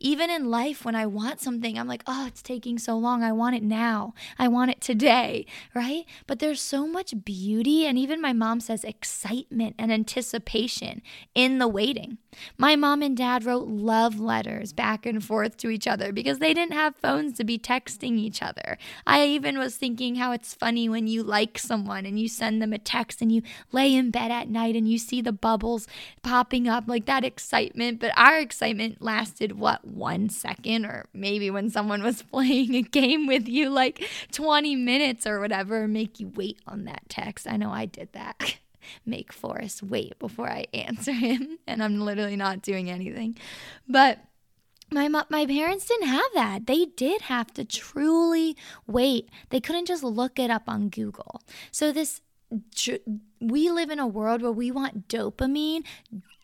Even 0.00 0.30
in 0.30 0.50
life, 0.50 0.84
when 0.84 0.94
I 0.94 1.06
want 1.06 1.40
something, 1.40 1.78
I'm 1.78 1.88
like, 1.88 2.02
oh, 2.06 2.26
it's 2.26 2.42
taking 2.42 2.78
so 2.78 2.96
long. 2.96 3.22
I 3.22 3.32
want 3.32 3.56
it 3.56 3.62
now. 3.62 4.14
I 4.38 4.48
want 4.48 4.70
it 4.70 4.80
today, 4.80 5.46
right? 5.74 6.04
But 6.26 6.38
there's 6.38 6.60
so 6.60 6.86
much 6.86 7.24
beauty, 7.24 7.86
and 7.86 7.98
even 7.98 8.20
my 8.20 8.32
mom 8.32 8.60
says 8.60 8.84
excitement 8.84 9.74
and 9.78 9.92
anticipation 9.92 11.02
in 11.34 11.58
the 11.58 11.68
waiting. 11.68 12.18
My 12.56 12.76
mom 12.76 13.02
and 13.02 13.16
dad 13.16 13.44
wrote 13.44 13.68
love 13.68 14.20
letters 14.20 14.72
back 14.72 15.06
and 15.06 15.24
forth 15.24 15.56
to 15.58 15.70
each 15.70 15.86
other 15.86 16.12
because 16.12 16.38
they 16.38 16.54
didn't 16.54 16.74
have 16.74 16.96
phones 16.96 17.36
to 17.38 17.44
be 17.44 17.58
texting 17.58 18.16
each 18.18 18.42
other. 18.42 18.78
I 19.06 19.26
even 19.26 19.58
was 19.58 19.76
thinking 19.76 20.16
how 20.16 20.32
it's 20.32 20.54
funny 20.54 20.88
when 20.88 21.06
you 21.06 21.22
like 21.22 21.58
someone 21.58 22.06
and 22.06 22.18
you 22.18 22.28
send 22.28 22.60
them 22.60 22.72
a 22.72 22.78
text 22.78 23.20
and 23.22 23.32
you 23.32 23.42
lay 23.72 23.94
in 23.94 24.10
bed 24.10 24.30
at 24.30 24.48
night 24.48 24.76
and 24.76 24.88
you 24.88 24.98
see 24.98 25.20
the 25.20 25.32
bubbles 25.32 25.86
popping 26.22 26.68
up, 26.68 26.84
like 26.86 27.06
that 27.06 27.24
excitement. 27.24 28.00
But 28.00 28.12
our 28.16 28.38
excitement 28.38 29.02
lasted 29.02 29.58
what? 29.58 29.77
One 29.84 30.28
second, 30.28 30.84
or 30.84 31.06
maybe 31.12 31.50
when 31.50 31.70
someone 31.70 32.02
was 32.02 32.22
playing 32.32 32.74
a 32.74 32.82
game 32.82 33.26
with 33.26 33.48
you, 33.48 33.70
like 33.70 34.06
20 34.32 34.76
minutes 34.76 35.26
or 35.26 35.40
whatever, 35.40 35.88
make 35.88 36.20
you 36.20 36.28
wait 36.34 36.58
on 36.66 36.84
that 36.84 37.08
text. 37.08 37.46
I 37.48 37.56
know 37.56 37.70
I 37.70 37.86
did 37.86 38.12
that. 38.12 38.58
make 39.06 39.32
Forrest 39.32 39.82
wait 39.82 40.18
before 40.18 40.48
I 40.48 40.66
answer 40.72 41.12
him, 41.12 41.58
and 41.66 41.82
I'm 41.82 42.00
literally 42.00 42.36
not 42.36 42.62
doing 42.62 42.90
anything. 42.90 43.36
But 43.88 44.20
my 44.90 45.08
my 45.08 45.46
parents 45.46 45.86
didn't 45.86 46.08
have 46.08 46.30
that. 46.34 46.66
They 46.66 46.86
did 46.86 47.22
have 47.22 47.52
to 47.54 47.64
truly 47.64 48.56
wait. 48.86 49.28
They 49.50 49.60
couldn't 49.60 49.86
just 49.86 50.02
look 50.02 50.38
it 50.38 50.50
up 50.50 50.62
on 50.66 50.88
Google. 50.88 51.42
So 51.70 51.92
this 51.92 52.22
we 53.40 53.70
live 53.70 53.90
in 53.90 53.98
a 53.98 54.06
world 54.06 54.42
where 54.42 54.52
we 54.52 54.70
want 54.70 55.08
dopamine 55.08 55.84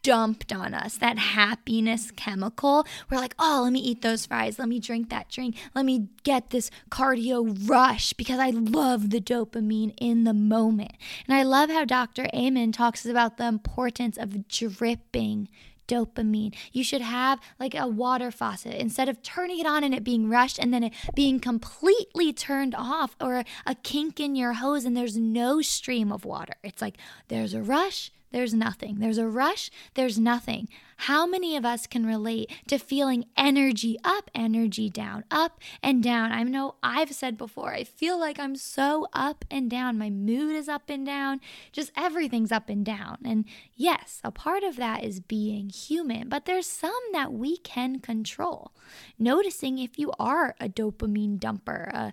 dumped 0.05 0.53
on 0.53 0.75
us, 0.75 0.99
that 0.99 1.19
happiness 1.19 2.11
chemical. 2.13 2.87
We're 3.11 3.17
like, 3.17 3.35
oh, 3.39 3.63
let 3.65 3.73
me 3.73 3.81
eat 3.81 4.03
those 4.03 4.27
fries. 4.27 4.59
Let 4.59 4.69
me 4.69 4.79
drink 4.79 5.09
that 5.09 5.31
drink. 5.31 5.57
Let 5.75 5.87
me 5.87 6.09
get 6.23 6.51
this 6.51 6.71
cardio 6.91 7.69
rush 7.69 8.13
because 8.13 8.39
I 8.39 8.51
love 8.51 9.11
the 9.11 9.21
dopamine 9.21 9.95
in 9.99 10.25
the 10.25 10.35
moment. 10.35 10.93
And 11.27 11.35
I 11.35 11.43
love 11.43 11.71
how 11.71 11.87
Dr. 11.87 12.29
Amen 12.35 12.71
talks 12.71 13.07
about 13.07 13.39
the 13.39 13.47
importance 13.47 14.19
of 14.19 14.47
dripping 14.47 15.49
dopamine. 15.87 16.55
You 16.73 16.85
should 16.85 17.00
have 17.00 17.41
like 17.59 17.75
a 17.75 17.87
water 17.87 18.31
faucet 18.31 18.75
instead 18.75 19.09
of 19.09 19.23
turning 19.23 19.59
it 19.59 19.67
on 19.67 19.85
and 19.85 19.95
it 19.95 20.05
being 20.05 20.29
rushed 20.29 20.59
and 20.59 20.73
then 20.73 20.85
it 20.85 20.93
being 21.14 21.41
completely 21.41 22.33
turned 22.33 22.75
off 22.75 23.17
or 23.21 23.45
a 23.67 23.75
kink 23.76 24.21
in 24.21 24.35
your 24.37 24.55
hose 24.55 24.85
and 24.85 24.97
there's 24.97 25.17
no 25.17 25.62
stream 25.62 26.12
of 26.12 26.25
water. 26.25 26.55
It's 26.62 26.83
like 26.83 26.97
there's 27.29 27.55
a 27.55 27.62
rush, 27.62 28.11
there's 28.35 28.53
nothing. 28.53 28.99
There's 28.99 29.17
a 29.17 29.29
rush, 29.29 29.71
there's 29.95 30.19
nothing. 30.19 30.69
How 30.97 31.25
many 31.25 31.57
of 31.57 31.64
us 31.64 31.87
can 31.87 32.05
relate 32.05 32.50
to 32.67 32.79
feeling 32.79 33.26
energy 33.37 33.97
up, 34.03 34.29
energy 34.35 34.91
down, 34.91 35.23
up 35.31 35.61
and 35.85 36.03
down? 36.03 36.33
I 36.33 36.43
know 36.43 36.75
I've 36.83 37.12
said 37.12 37.38
before, 37.38 37.73
I 37.73 37.85
feel 37.85 38.19
like 38.19 38.41
I'm 38.41 38.57
so 38.57 39.07
up 39.12 39.45
and 39.53 39.71
down. 39.71 39.99
My 39.99 40.11
mood 40.11 40.57
is 40.57 40.69
up 40.69 40.91
and 40.91 41.07
down, 41.07 41.41
just 41.71 41.93
everything's 41.97 42.50
up 42.50 42.69
and 42.69 42.85
down. 42.85 43.19
And 43.25 43.45
yes, 43.73 44.21
a 44.25 44.33
part 44.33 44.64
of 44.64 44.75
that 44.79 45.05
is 45.05 45.21
being 45.21 45.71
human, 45.71 46.29
but 46.29 46.45
there's 46.45 46.67
some 46.67 46.93
that 47.12 47.33
we 47.33 47.59
can 47.59 48.00
control. 48.00 48.73
Noticing 49.17 49.79
if 49.79 49.97
you 49.97 50.11
are 50.19 50.57
a 50.59 50.69
dopamine 50.69 51.38
dumper, 51.38 51.88
a 51.95 52.12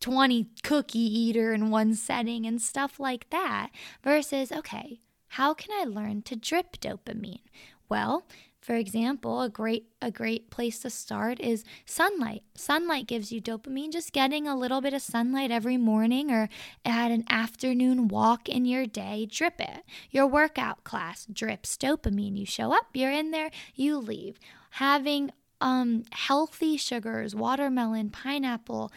20 0.00 0.46
cookie 0.62 0.98
eater 0.98 1.54
in 1.54 1.70
one 1.70 1.94
setting 1.94 2.44
and 2.44 2.60
stuff 2.60 3.00
like 3.00 3.30
that, 3.30 3.70
versus, 4.04 4.52
okay, 4.52 5.00
how 5.28 5.54
can 5.54 5.70
I 5.80 5.84
learn 5.84 6.22
to 6.22 6.36
drip 6.36 6.78
dopamine? 6.80 7.40
Well, 7.88 8.26
for 8.60 8.74
example, 8.74 9.40
a 9.40 9.48
great 9.48 9.86
a 10.02 10.10
great 10.10 10.50
place 10.50 10.80
to 10.80 10.90
start 10.90 11.40
is 11.40 11.64
sunlight. 11.86 12.42
Sunlight 12.54 13.06
gives 13.06 13.32
you 13.32 13.40
dopamine. 13.40 13.92
Just 13.92 14.12
getting 14.12 14.46
a 14.46 14.56
little 14.56 14.80
bit 14.80 14.92
of 14.92 15.00
sunlight 15.00 15.50
every 15.50 15.76
morning 15.76 16.30
or 16.30 16.48
at 16.84 17.10
an 17.10 17.24
afternoon 17.30 18.08
walk 18.08 18.48
in 18.48 18.64
your 18.64 18.84
day, 18.84 19.26
drip 19.30 19.60
it. 19.60 19.84
Your 20.10 20.26
workout 20.26 20.84
class 20.84 21.26
drips 21.32 21.76
dopamine. 21.76 22.36
You 22.36 22.44
show 22.44 22.72
up, 22.72 22.88
you're 22.92 23.12
in 23.12 23.30
there, 23.30 23.50
you 23.74 23.96
leave. 23.96 24.38
Having 24.72 25.30
um, 25.60 26.04
healthy 26.10 26.76
sugars, 26.76 27.34
watermelon, 27.34 28.10
pineapple, 28.10 28.92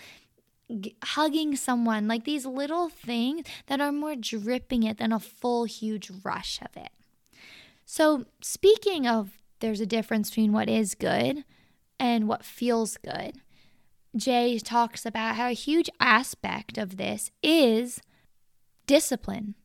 g- 0.80 0.96
hugging 1.04 1.56
someone, 1.56 2.08
like 2.08 2.24
these 2.24 2.46
little 2.46 2.90
things 2.90 3.46
that 3.68 3.82
are 3.82 3.92
more 3.92 4.16
dripping 4.16 4.84
it 4.84 4.98
than 4.98 5.12
a 5.12 5.20
full, 5.20 5.66
huge 5.66 6.12
rush 6.24 6.60
of 6.62 6.76
it. 6.76 6.92
So, 7.86 8.26
speaking 8.42 9.08
of 9.08 9.40
there's 9.60 9.82
a 9.82 9.86
difference 9.86 10.30
between 10.30 10.54
what 10.54 10.70
is 10.70 10.96
good 10.96 11.44
and 12.00 12.28
what 12.28 12.46
feels 12.46 12.98
good, 12.98 13.42
Jay 14.16 14.58
talks 14.60 15.06
about 15.06 15.36
how 15.36 15.48
a 15.48 15.54
huge 15.54 15.90
aspect 16.00 16.78
of 16.78 16.98
this 16.98 17.32
is 17.42 18.02
discipline, 18.88 19.56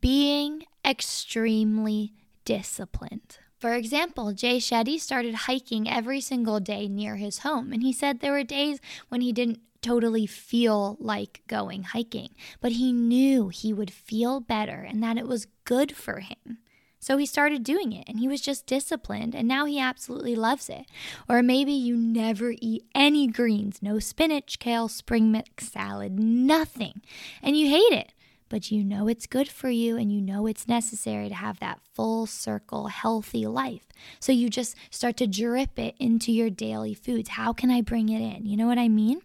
being 0.00 0.64
extremely 0.84 2.14
disciplined. 2.44 3.38
For 3.58 3.74
example, 3.74 4.32
Jay 4.32 4.58
Shetty 4.58 5.00
started 5.00 5.34
hiking 5.34 5.88
every 5.88 6.20
single 6.20 6.60
day 6.60 6.88
near 6.88 7.16
his 7.16 7.38
home, 7.38 7.72
and 7.72 7.82
he 7.82 7.92
said 7.92 8.20
there 8.20 8.32
were 8.32 8.44
days 8.44 8.78
when 9.08 9.20
he 9.20 9.32
didn't 9.32 9.60
totally 9.84 10.26
feel 10.26 10.96
like 10.98 11.42
going 11.46 11.82
hiking, 11.82 12.30
but 12.60 12.72
he 12.72 12.90
knew 12.90 13.48
he 13.50 13.72
would 13.72 13.90
feel 13.90 14.40
better 14.40 14.80
and 14.80 15.02
that 15.02 15.18
it 15.18 15.28
was 15.28 15.46
good 15.64 15.94
for 15.94 16.20
him. 16.20 16.58
So 16.98 17.18
he 17.18 17.26
started 17.26 17.62
doing 17.62 17.92
it 17.92 18.08
and 18.08 18.18
he 18.18 18.26
was 18.26 18.40
just 18.40 18.66
disciplined 18.66 19.34
and 19.34 19.46
now 19.46 19.66
he 19.66 19.78
absolutely 19.78 20.34
loves 20.34 20.70
it. 20.70 20.86
Or 21.28 21.42
maybe 21.42 21.72
you 21.72 21.98
never 21.98 22.54
eat 22.58 22.86
any 22.94 23.26
greens, 23.26 23.82
no 23.82 23.98
spinach, 23.98 24.58
kale, 24.58 24.88
spring 24.88 25.30
mix 25.30 25.68
salad, 25.68 26.18
nothing, 26.18 27.02
and 27.42 27.58
you 27.58 27.68
hate 27.68 27.92
it. 27.92 28.14
But 28.48 28.70
you 28.70 28.82
know 28.82 29.06
it's 29.06 29.26
good 29.26 29.48
for 29.48 29.68
you 29.68 29.98
and 29.98 30.10
you 30.10 30.22
know 30.22 30.46
it's 30.46 30.66
necessary 30.66 31.28
to 31.28 31.34
have 31.34 31.58
that 31.60 31.80
full 31.92 32.24
circle, 32.24 32.86
healthy 32.86 33.46
life. 33.46 33.86
So 34.18 34.32
you 34.32 34.48
just 34.48 34.74
start 34.90 35.18
to 35.18 35.26
drip 35.26 35.78
it 35.78 35.96
into 35.98 36.32
your 36.32 36.48
daily 36.48 36.94
foods. 36.94 37.30
How 37.30 37.52
can 37.52 37.70
I 37.70 37.82
bring 37.82 38.08
it 38.08 38.22
in? 38.22 38.46
You 38.46 38.56
know 38.56 38.66
what 38.66 38.78
I 38.78 38.88
mean? 38.88 39.20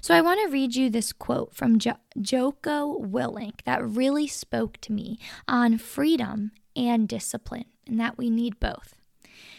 So 0.00 0.14
I 0.14 0.20
want 0.20 0.40
to 0.42 0.52
read 0.52 0.74
you 0.74 0.90
this 0.90 1.12
quote 1.12 1.54
from 1.54 1.78
jo- 1.78 1.96
Jocko 2.20 2.98
Willink 2.98 3.62
that 3.64 3.86
really 3.86 4.26
spoke 4.26 4.78
to 4.82 4.92
me 4.92 5.18
on 5.46 5.78
freedom 5.78 6.52
and 6.74 7.08
discipline, 7.08 7.66
and 7.86 8.00
that 8.00 8.18
we 8.18 8.30
need 8.30 8.58
both. 8.58 8.96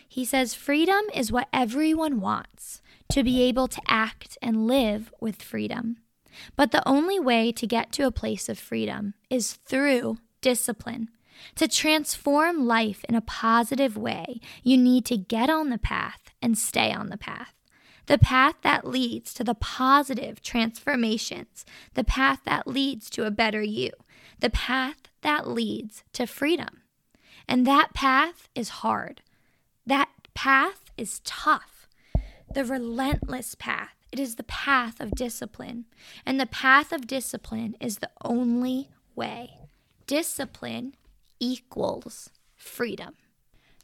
He 0.08 0.26
says, 0.26 0.54
Freedom 0.54 1.02
is 1.14 1.32
what 1.32 1.48
everyone 1.54 2.20
wants 2.20 2.82
to 3.10 3.24
be 3.24 3.42
able 3.44 3.68
to 3.68 3.82
act 3.88 4.38
and 4.42 4.68
live 4.68 5.14
with 5.20 5.42
freedom. 5.42 5.98
But 6.56 6.72
the 6.72 6.88
only 6.88 7.20
way 7.20 7.52
to 7.52 7.68
get 7.68 7.92
to 7.94 8.08
a 8.08 8.12
place 8.12 8.50
of 8.50 8.60
freedom 8.60 9.14
is 9.30 9.54
through 9.54 10.18
discipline. 10.42 11.10
To 11.56 11.68
transform 11.68 12.68
life 12.68 13.04
in 13.10 13.16
a 13.16 13.22
positive 13.22 13.98
way, 13.98 14.40
you 14.62 14.78
need 14.78 15.06
to 15.06 15.18
get 15.18 15.50
on 15.50 15.70
the 15.70 15.78
path 15.78 16.32
and 16.42 16.58
stay 16.58 16.92
on 16.92 17.10
the 17.10 17.18
path. 17.18 17.54
The 18.06 18.18
path 18.18 18.56
that 18.64 18.86
leads 18.86 19.34
to 19.36 19.44
the 19.44 19.56
positive 19.56 20.42
transformations, 20.42 21.66
the 21.94 22.04
path 22.04 22.42
that 22.46 22.68
leads 22.68 23.10
to 23.12 23.26
a 23.26 23.32
better 23.32 23.62
you, 23.62 23.92
the 24.40 24.50
path 24.50 25.10
that 25.22 25.48
leads 25.48 26.04
to 26.14 26.28
freedom. 26.28 26.82
And 27.48 27.66
that 27.66 27.94
path 27.94 28.50
is 28.56 28.70
hard. 28.70 29.22
That 29.86 30.10
path 30.34 30.92
is 30.98 31.22
tough. 31.24 31.88
The 32.54 32.66
relentless 32.66 33.56
path. 33.56 33.96
It 34.12 34.20
is 34.20 34.36
the 34.36 34.44
path 34.44 35.00
of 35.00 35.12
discipline. 35.12 35.86
And 36.26 36.40
the 36.40 36.46
path 36.46 36.92
of 36.92 37.08
discipline 37.08 37.76
is 37.80 37.98
the 37.98 38.12
only 38.24 38.90
way. 39.16 39.58
Discipline 40.06 40.96
equals 41.40 42.30
freedom. 42.56 43.16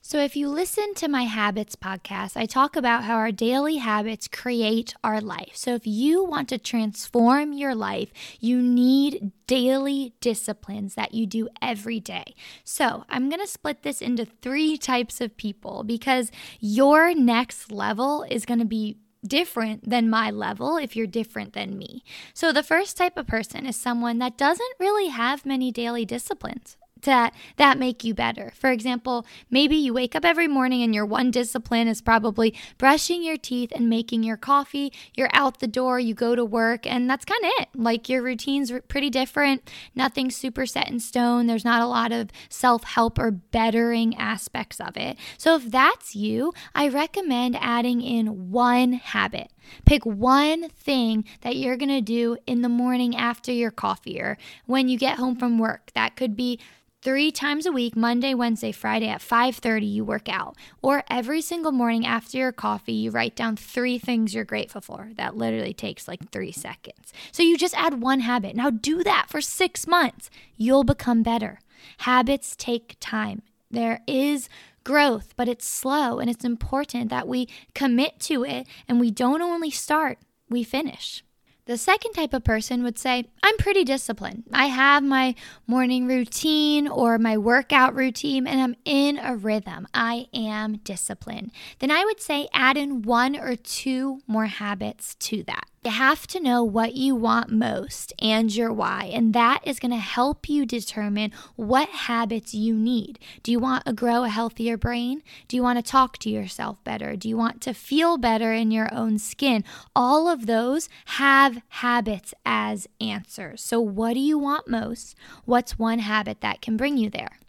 So, 0.01 0.20
if 0.20 0.36
you 0.36 0.48
listen 0.48 0.94
to 0.96 1.10
my 1.10 1.24
habits 1.24 1.75
podcast, 1.75 2.38
I 2.38 2.46
talk 2.46 2.77
about 2.77 3.03
how 3.03 3.15
our 3.15 3.34
daily 3.34 3.77
habits 3.77 4.29
create 4.29 4.96
our 5.03 5.20
life. 5.20 5.51
So, 5.56 5.75
if 5.75 5.86
you 5.86 6.24
want 6.24 6.48
to 6.50 6.58
transform 6.58 7.51
your 7.51 7.75
life, 7.75 8.10
you 8.39 8.62
need 8.62 9.34
daily 9.46 10.13
disciplines 10.22 10.96
that 10.96 11.13
you 11.13 11.25
do 11.25 11.50
every 11.62 12.00
day. 12.00 12.34
So, 12.63 13.03
I'm 13.10 13.27
going 13.27 13.41
to 13.41 13.48
split 13.48 13.84
this 13.84 14.01
into 14.01 14.24
three 14.24 14.77
types 14.77 15.20
of 15.20 15.36
people 15.36 15.84
because 15.84 16.32
your 16.62 17.13
next 17.13 17.70
level 17.70 18.25
is 18.32 18.46
going 18.46 18.60
to 18.60 18.65
be 18.65 18.98
different 19.27 19.89
than 19.89 20.10
my 20.10 20.32
level 20.32 20.77
if 20.77 20.96
you're 20.96 21.08
different 21.08 21.51
than 21.51 21.77
me. 21.77 22.06
So, 22.34 22.53
the 22.53 22.63
first 22.63 22.96
type 22.96 23.18
of 23.18 23.27
person 23.27 23.65
is 23.65 23.75
someone 23.75 24.20
that 24.20 24.38
doesn't 24.38 24.79
really 24.79 25.10
have 25.10 25.46
many 25.46 25.74
daily 25.74 26.06
disciplines 26.06 26.77
that 27.03 27.34
that 27.58 27.77
make 27.77 28.03
you 28.03 28.13
better. 28.13 28.51
For 28.56 28.72
example, 28.72 29.25
maybe 29.50 29.75
you 29.75 29.94
wake 29.94 30.15
up 30.15 30.25
every 30.25 30.48
morning 30.48 30.84
and 30.84 30.94
your 30.94 31.06
one 31.06 31.32
discipline 31.32 31.88
is 31.88 32.01
probably 32.01 32.56
brushing 32.77 33.24
your 33.24 33.38
teeth 33.38 33.72
and 33.75 33.89
making 33.89 34.24
your 34.24 34.38
coffee. 34.38 34.91
You're 35.13 35.29
out 35.34 35.60
the 35.60 35.68
door, 35.68 36.00
you 36.00 36.13
go 36.13 36.36
to 36.36 36.46
work, 36.46 36.86
and 36.86 37.10
that's 37.10 37.25
kind 37.25 37.44
of 37.44 37.51
it. 37.60 37.70
Like 37.75 38.10
your 38.10 38.22
routine's 38.22 38.72
pretty 38.88 39.10
different. 39.10 39.70
Nothing 39.96 40.32
super 40.32 40.65
set 40.65 40.89
in 40.89 41.00
stone. 41.00 41.48
There's 41.48 41.65
not 41.65 41.82
a 41.82 41.88
lot 41.88 42.12
of 42.12 42.29
self-help 42.50 43.20
or 43.20 43.32
bettering 43.32 44.15
aspects 44.18 44.79
of 44.79 44.98
it. 44.98 45.18
So 45.38 45.56
if 45.56 45.70
that's 45.70 46.15
you, 46.15 46.53
I 46.74 46.88
recommend 46.88 47.58
adding 47.60 48.01
in 48.01 48.51
one 48.51 48.94
habit. 48.94 49.51
Pick 49.86 50.06
one 50.06 50.70
thing 50.70 51.26
that 51.42 51.56
you're 51.56 51.78
going 51.78 51.90
to 51.90 52.02
do 52.02 52.38
in 52.46 52.62
the 52.62 52.70
morning 52.70 53.16
after 53.16 53.52
your 53.52 53.72
coffee 53.72 54.20
or 54.20 54.38
when 54.66 54.90
you 54.90 54.98
get 54.98 55.18
home 55.18 55.36
from 55.36 55.60
work. 55.60 55.92
That 55.94 56.16
could 56.16 56.36
be 56.36 56.60
Three 57.02 57.32
times 57.32 57.66
a 57.66 57.72
week, 57.72 57.96
Monday, 57.96 58.34
Wednesday, 58.34 58.74
Friday 58.74 59.08
at 59.08 59.22
5:30 59.22 59.86
you 59.90 60.04
work 60.04 60.28
out. 60.28 60.58
Or 60.82 61.06
every 61.10 61.42
single 61.42 61.72
morning 61.72 62.06
after 62.06 62.38
your 62.38 62.52
coffee, 62.52 62.92
you 62.92 63.10
write 63.10 63.38
down 63.38 63.56
3 63.56 63.98
things 63.98 64.34
you're 64.34 64.44
grateful 64.44 64.82
for. 64.82 65.12
That 65.16 65.38
literally 65.38 65.74
takes 65.74 66.10
like 66.10 66.30
3 66.30 66.52
seconds. 66.52 67.14
So 67.32 67.42
you 67.42 67.58
just 67.58 67.78
add 67.80 68.02
one 68.02 68.20
habit. 68.20 68.54
Now 68.54 68.70
do 68.70 69.02
that 69.04 69.28
for 69.30 69.40
6 69.40 69.88
months. 69.88 70.30
You'll 70.58 70.84
become 70.84 71.24
better. 71.24 71.62
Habits 72.00 72.54
take 72.58 72.98
time. 73.00 73.44
There 73.72 74.02
is 74.06 74.50
growth, 74.83 75.33
but 75.36 75.48
it's 75.48 75.67
slow 75.67 76.19
and 76.19 76.29
it's 76.29 76.45
important 76.45 77.09
that 77.09 77.27
we 77.27 77.48
commit 77.74 78.19
to 78.21 78.43
it 78.43 78.67
and 78.88 79.00
we 79.00 79.12
don't 79.12 79.41
only 79.41 79.71
start, 79.71 80.19
we 80.50 80.63
finish. 80.63 81.24
The 81.69 81.77
second 81.77 82.13
type 82.13 82.33
of 82.33 82.43
person 82.43 82.81
would 82.81 82.98
say, 82.98 83.25
I'm 83.43 83.55
pretty 83.57 83.83
disciplined. 83.83 84.45
I 84.51 84.65
have 84.65 85.03
my 85.03 85.36
morning 85.67 86.07
routine 86.07 86.88
or 86.88 87.19
my 87.19 87.38
workout 87.38 87.93
routine 87.93 88.48
and 88.48 88.59
I'm 88.59 88.75
in 88.86 89.19
a 89.19 89.36
rhythm. 89.36 89.88
I 89.93 90.29
am 90.33 90.77
disciplined. 90.77 91.51
Then 91.77 91.92
I 91.92 92.03
would 92.05 92.20
say 92.20 92.48
add 92.53 92.75
in 92.75 93.03
one 93.03 93.35
or 93.35 93.55
two 93.55 94.22
more 94.25 94.48
habits 94.48 95.13
to 95.20 95.44
that. 95.44 95.65
You 95.81 95.92
have 95.92 96.27
to 96.27 96.42
know 96.42 96.61
what 96.61 96.96
you 96.96 97.15
want 97.15 97.51
most 97.51 98.11
and 98.20 98.53
your 98.53 98.74
why, 98.74 99.09
and 99.13 99.33
that 99.33 99.61
is 99.63 99.79
going 99.79 99.92
to 99.92 99.98
help 99.98 100.50
you 100.50 100.65
determine 100.65 101.31
what 101.55 101.87
habits 101.87 102.53
you 102.53 102.74
need. 102.75 103.18
Do 103.44 103.51
you 103.53 103.59
want 103.59 103.85
to 103.85 103.94
grow 103.94 104.25
a 104.25 104.29
healthier 104.29 104.75
brain? 104.75 105.24
Do 105.48 105.55
you 105.55 105.63
want 105.63 105.79
to 105.79 105.92
talk 105.92 106.18
to 106.18 106.29
yourself 106.29 106.83
better? 106.83 107.15
Do 107.15 107.29
you 107.29 107.37
want 107.37 107.61
to 107.61 107.74
feel 107.74 108.18
better 108.18 108.51
in 108.51 108.72
your 108.72 108.94
own 108.94 109.20
skin? 109.20 109.63
All 109.96 110.27
of 110.27 110.48
those 110.48 110.89
have 111.05 111.61
habits 111.70 112.33
as 112.46 112.89
answers. 113.00 113.61
So, 113.63 113.79
what 113.79 114.15
do 114.15 114.20
you 114.20 114.37
want 114.37 114.68
most? 114.68 115.15
What's 115.46 115.79
one 115.79 116.00
habit 116.00 116.42
that 116.42 116.61
can 116.61 116.75
bring 116.75 116.98
you 116.98 117.09
there? 117.09 117.39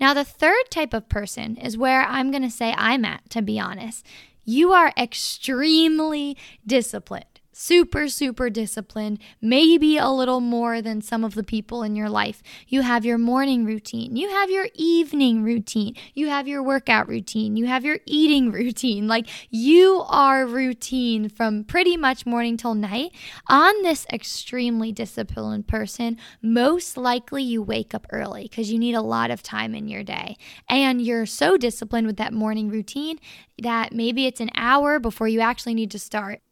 Now, 0.00 0.12
the 0.12 0.24
third 0.24 0.70
type 0.70 0.92
of 0.92 1.08
person 1.08 1.56
is 1.56 1.78
where 1.78 2.02
I'm 2.02 2.32
going 2.32 2.42
to 2.42 2.50
say 2.50 2.74
I'm 2.76 3.04
at, 3.04 3.30
to 3.30 3.42
be 3.42 3.60
honest. 3.60 4.04
You 4.44 4.72
are 4.72 4.92
extremely 4.96 6.36
disciplined 6.66 7.35
super, 7.58 8.06
super 8.06 8.50
disciplined, 8.50 9.18
maybe 9.40 9.96
a 9.96 10.10
little 10.10 10.40
more 10.40 10.82
than 10.82 11.00
some 11.00 11.24
of 11.24 11.34
the 11.34 11.42
people 11.42 11.82
in 11.82 11.96
your 11.96 12.10
life. 12.10 12.42
You 12.68 12.82
have 12.82 13.06
your 13.06 13.16
morning 13.16 13.64
routine, 13.64 14.14
you 14.14 14.28
have 14.28 14.50
your 14.50 14.68
evening 14.74 15.42
routine, 15.42 15.96
you 16.12 16.28
have 16.28 16.46
your 16.46 16.62
workout 16.62 17.08
routine, 17.08 17.56
you 17.56 17.64
have 17.64 17.82
your 17.82 17.98
eating 18.04 18.52
routine. 18.52 19.08
Like 19.08 19.28
you 19.48 20.04
are 20.06 20.46
routine 20.46 21.30
from 21.30 21.64
pretty 21.64 21.96
much 21.96 22.26
morning 22.26 22.58
till 22.58 22.74
night. 22.74 23.12
On 23.48 23.82
this 23.82 24.06
extremely 24.12 24.92
disciplined 24.92 25.66
person, 25.66 26.18
most 26.42 26.98
likely 26.98 27.42
you 27.42 27.62
wake 27.62 27.94
up 27.94 28.06
early 28.12 28.42
because 28.42 28.70
you 28.70 28.78
need 28.78 28.94
a 28.94 29.00
lot 29.00 29.30
of 29.30 29.42
time 29.42 29.74
in 29.74 29.88
your 29.88 30.04
day. 30.04 30.36
And 30.68 31.00
you're 31.00 31.24
so 31.24 31.56
disciplined 31.56 32.06
with 32.06 32.18
that 32.18 32.34
morning 32.34 32.68
routine 32.68 33.18
that 33.62 33.94
maybe 33.94 34.26
it's 34.26 34.40
an 34.40 34.50
hour 34.54 35.00
before 35.00 35.26
you 35.26 35.40
actually 35.40 35.74
need 35.74 35.90
to 35.92 35.98
start. 35.98 36.42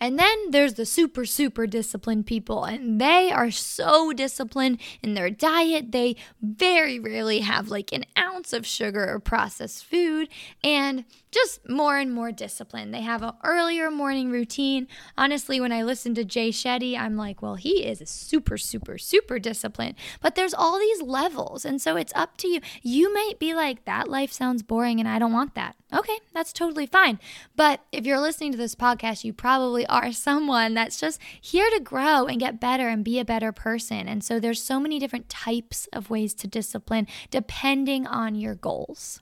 And 0.00 0.18
then 0.18 0.50
there's 0.50 0.74
the 0.74 0.86
super, 0.86 1.24
super 1.24 1.66
disciplined 1.66 2.26
people, 2.26 2.64
and 2.64 3.00
they 3.00 3.30
are 3.30 3.50
so 3.50 4.12
disciplined 4.12 4.80
in 5.02 5.14
their 5.14 5.30
diet. 5.30 5.92
They 5.92 6.16
very 6.40 6.98
rarely 6.98 7.40
have 7.40 7.68
like 7.68 7.92
an 7.92 8.04
ounce 8.18 8.52
of 8.52 8.66
sugar 8.66 9.08
or 9.08 9.20
processed 9.20 9.84
food, 9.84 10.28
and 10.62 11.04
just 11.30 11.68
more 11.68 11.98
and 11.98 12.12
more 12.12 12.30
disciplined. 12.30 12.94
They 12.94 13.02
have 13.02 13.22
an 13.22 13.32
earlier 13.42 13.90
morning 13.90 14.30
routine. 14.30 14.86
Honestly, 15.18 15.60
when 15.60 15.72
I 15.72 15.82
listen 15.82 16.14
to 16.14 16.24
Jay 16.24 16.50
Shetty, 16.50 16.98
I'm 16.98 17.16
like, 17.16 17.42
well, 17.42 17.56
he 17.56 17.84
is 17.84 18.02
super, 18.08 18.56
super, 18.56 18.98
super 18.98 19.38
disciplined. 19.38 19.96
But 20.20 20.34
there's 20.34 20.54
all 20.54 20.78
these 20.78 21.02
levels, 21.02 21.64
and 21.64 21.80
so 21.80 21.96
it's 21.96 22.12
up 22.14 22.36
to 22.38 22.48
you. 22.48 22.60
You 22.82 23.12
might 23.12 23.38
be 23.38 23.54
like, 23.54 23.84
that 23.84 24.08
life 24.08 24.32
sounds 24.32 24.62
boring, 24.62 25.00
and 25.00 25.08
I 25.08 25.18
don't 25.18 25.32
want 25.32 25.54
that. 25.54 25.76
Okay, 25.94 26.18
that's 26.32 26.52
totally 26.52 26.86
fine. 26.86 27.20
But 27.54 27.80
if 27.92 28.04
you're 28.04 28.20
listening 28.20 28.50
to 28.52 28.58
this 28.58 28.74
podcast, 28.74 29.22
you 29.22 29.32
probably 29.32 29.86
are 29.86 30.12
someone 30.12 30.74
that's 30.74 30.98
just 30.98 31.20
here 31.40 31.70
to 31.70 31.80
grow 31.80 32.26
and 32.26 32.40
get 32.40 32.60
better 32.60 32.88
and 32.88 33.04
be 33.04 33.18
a 33.20 33.24
better 33.24 33.52
person. 33.52 34.08
And 34.08 34.24
so 34.24 34.40
there's 34.40 34.62
so 34.62 34.80
many 34.80 34.98
different 34.98 35.28
types 35.28 35.86
of 35.92 36.10
ways 36.10 36.34
to 36.34 36.48
discipline 36.48 37.06
depending 37.30 38.06
on 38.06 38.34
your 38.34 38.56
goals. 38.56 39.20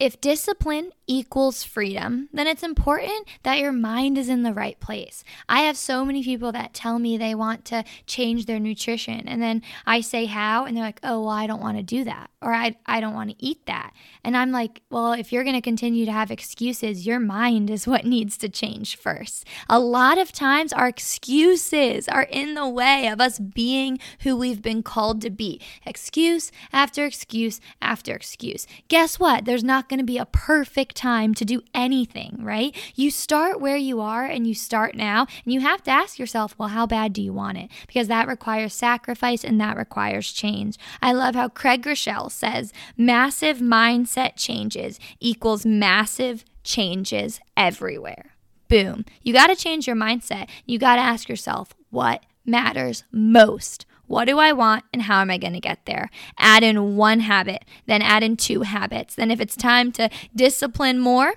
If 0.00 0.18
discipline 0.20 0.92
equals 1.06 1.62
freedom, 1.62 2.30
then 2.32 2.46
it's 2.46 2.62
important 2.62 3.28
that 3.42 3.58
your 3.58 3.70
mind 3.70 4.16
is 4.16 4.30
in 4.30 4.44
the 4.44 4.54
right 4.54 4.80
place. 4.80 5.24
I 5.46 5.60
have 5.62 5.76
so 5.76 6.06
many 6.06 6.24
people 6.24 6.52
that 6.52 6.72
tell 6.72 6.98
me 6.98 7.18
they 7.18 7.34
want 7.34 7.66
to 7.66 7.84
change 8.06 8.46
their 8.46 8.58
nutrition, 8.58 9.28
and 9.28 9.42
then 9.42 9.60
I 9.84 10.00
say 10.00 10.24
how, 10.24 10.64
and 10.64 10.74
they're 10.74 10.84
like, 10.84 11.00
oh, 11.02 11.20
well, 11.20 11.28
I 11.28 11.46
don't 11.46 11.60
want 11.60 11.76
to 11.76 11.82
do 11.82 12.04
that, 12.04 12.30
or 12.40 12.54
I, 12.54 12.76
I 12.86 13.00
don't 13.00 13.12
want 13.12 13.28
to 13.28 13.44
eat 13.44 13.66
that. 13.66 13.92
And 14.24 14.38
I'm 14.38 14.52
like, 14.52 14.80
well, 14.88 15.12
if 15.12 15.32
you're 15.32 15.44
going 15.44 15.56
to 15.56 15.60
continue 15.60 16.06
to 16.06 16.12
have 16.12 16.30
excuses, 16.30 17.06
your 17.06 17.20
mind 17.20 17.68
is 17.68 17.86
what 17.86 18.06
needs 18.06 18.38
to 18.38 18.48
change 18.48 18.96
first. 18.96 19.46
A 19.68 19.78
lot 19.78 20.16
of 20.16 20.32
times, 20.32 20.72
our 20.72 20.88
excuses 20.88 22.08
are 22.08 22.22
in 22.22 22.54
the 22.54 22.68
way 22.68 23.06
of 23.06 23.20
us 23.20 23.38
being 23.38 23.98
who 24.20 24.34
we've 24.34 24.62
been 24.62 24.82
called 24.82 25.20
to 25.20 25.30
be. 25.30 25.60
Excuse 25.84 26.50
after 26.72 27.04
excuse 27.04 27.60
after 27.82 28.14
excuse. 28.14 28.66
Guess 28.88 29.20
what? 29.20 29.44
There's 29.44 29.64
not 29.64 29.89
going 29.90 29.98
to 29.98 30.04
be 30.04 30.16
a 30.16 30.24
perfect 30.24 30.96
time 30.96 31.34
to 31.34 31.44
do 31.44 31.60
anything, 31.74 32.38
right? 32.40 32.74
You 32.94 33.10
start 33.10 33.60
where 33.60 33.76
you 33.76 34.00
are 34.00 34.24
and 34.24 34.46
you 34.46 34.54
start 34.54 34.94
now, 34.94 35.26
and 35.44 35.52
you 35.52 35.60
have 35.60 35.82
to 35.82 35.90
ask 35.90 36.18
yourself, 36.18 36.54
well, 36.56 36.68
how 36.68 36.86
bad 36.86 37.12
do 37.12 37.20
you 37.20 37.34
want 37.34 37.58
it? 37.58 37.70
Because 37.86 38.08
that 38.08 38.28
requires 38.28 38.72
sacrifice 38.72 39.44
and 39.44 39.60
that 39.60 39.76
requires 39.76 40.32
change. 40.32 40.78
I 41.02 41.12
love 41.12 41.34
how 41.34 41.48
Craig 41.48 41.82
Groeschel 41.82 42.30
says 42.30 42.72
massive 42.96 43.58
mindset 43.58 44.36
changes 44.36 44.98
equals 45.18 45.66
massive 45.66 46.44
changes 46.64 47.40
everywhere. 47.56 48.36
Boom. 48.68 49.04
You 49.22 49.32
got 49.32 49.48
to 49.48 49.56
change 49.56 49.86
your 49.88 49.96
mindset. 49.96 50.48
You 50.64 50.78
got 50.78 50.94
to 50.96 51.02
ask 51.02 51.28
yourself, 51.28 51.74
what 51.90 52.24
matters 52.46 53.02
most? 53.10 53.84
What 54.10 54.24
do 54.24 54.40
I 54.40 54.50
want 54.50 54.82
and 54.92 55.02
how 55.02 55.20
am 55.20 55.30
I 55.30 55.38
going 55.38 55.52
to 55.52 55.60
get 55.60 55.86
there? 55.86 56.10
Add 56.36 56.64
in 56.64 56.96
one 56.96 57.20
habit, 57.20 57.64
then 57.86 58.02
add 58.02 58.24
in 58.24 58.36
two 58.36 58.62
habits. 58.62 59.14
Then, 59.14 59.30
if 59.30 59.40
it's 59.40 59.54
time 59.54 59.92
to 59.92 60.10
discipline 60.34 60.98
more, 60.98 61.34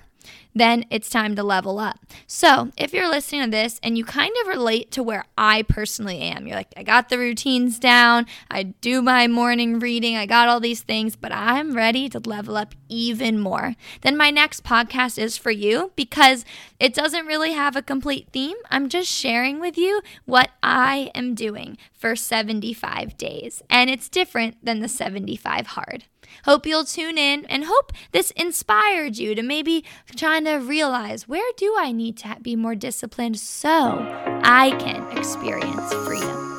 then 0.54 0.84
it's 0.90 1.08
time 1.08 1.34
to 1.36 1.42
level 1.42 1.78
up. 1.78 1.98
So, 2.26 2.70
if 2.76 2.92
you're 2.92 3.08
listening 3.08 3.44
to 3.44 3.50
this 3.50 3.80
and 3.82 3.98
you 3.98 4.04
kind 4.04 4.32
of 4.42 4.48
relate 4.48 4.90
to 4.92 5.02
where 5.02 5.24
I 5.36 5.62
personally 5.62 6.20
am, 6.20 6.46
you're 6.46 6.56
like, 6.56 6.72
I 6.76 6.82
got 6.82 7.08
the 7.08 7.18
routines 7.18 7.78
down, 7.78 8.26
I 8.50 8.62
do 8.62 9.02
my 9.02 9.26
morning 9.26 9.78
reading, 9.78 10.16
I 10.16 10.26
got 10.26 10.48
all 10.48 10.60
these 10.60 10.82
things, 10.82 11.16
but 11.16 11.32
I'm 11.32 11.74
ready 11.74 12.08
to 12.10 12.20
level 12.20 12.56
up 12.56 12.74
even 12.88 13.38
more, 13.38 13.74
then 14.02 14.16
my 14.16 14.30
next 14.30 14.62
podcast 14.62 15.18
is 15.18 15.36
for 15.36 15.50
you 15.50 15.92
because 15.96 16.44
it 16.78 16.94
doesn't 16.94 17.26
really 17.26 17.52
have 17.52 17.76
a 17.76 17.82
complete 17.82 18.28
theme. 18.32 18.56
I'm 18.70 18.88
just 18.88 19.10
sharing 19.10 19.60
with 19.60 19.76
you 19.76 20.00
what 20.24 20.50
I 20.62 21.10
am 21.14 21.34
doing 21.34 21.78
for 21.92 22.14
75 22.14 23.16
days, 23.16 23.62
and 23.68 23.90
it's 23.90 24.08
different 24.08 24.64
than 24.64 24.80
the 24.80 24.88
75 24.88 25.68
hard. 25.68 26.04
Hope 26.44 26.66
you'll 26.66 26.84
tune 26.84 27.18
in 27.18 27.44
and 27.46 27.64
hope 27.64 27.92
this 28.12 28.30
inspired 28.32 29.16
you 29.16 29.34
to 29.34 29.42
maybe 29.42 29.84
trying 30.16 30.44
to 30.44 30.54
realize 30.56 31.28
where 31.28 31.50
do 31.56 31.74
I 31.78 31.92
need 31.92 32.16
to 32.18 32.36
be 32.42 32.56
more 32.56 32.74
disciplined 32.74 33.38
so 33.38 33.68
I 34.42 34.76
can 34.78 35.16
experience 35.16 35.92
freedom. 36.06 36.53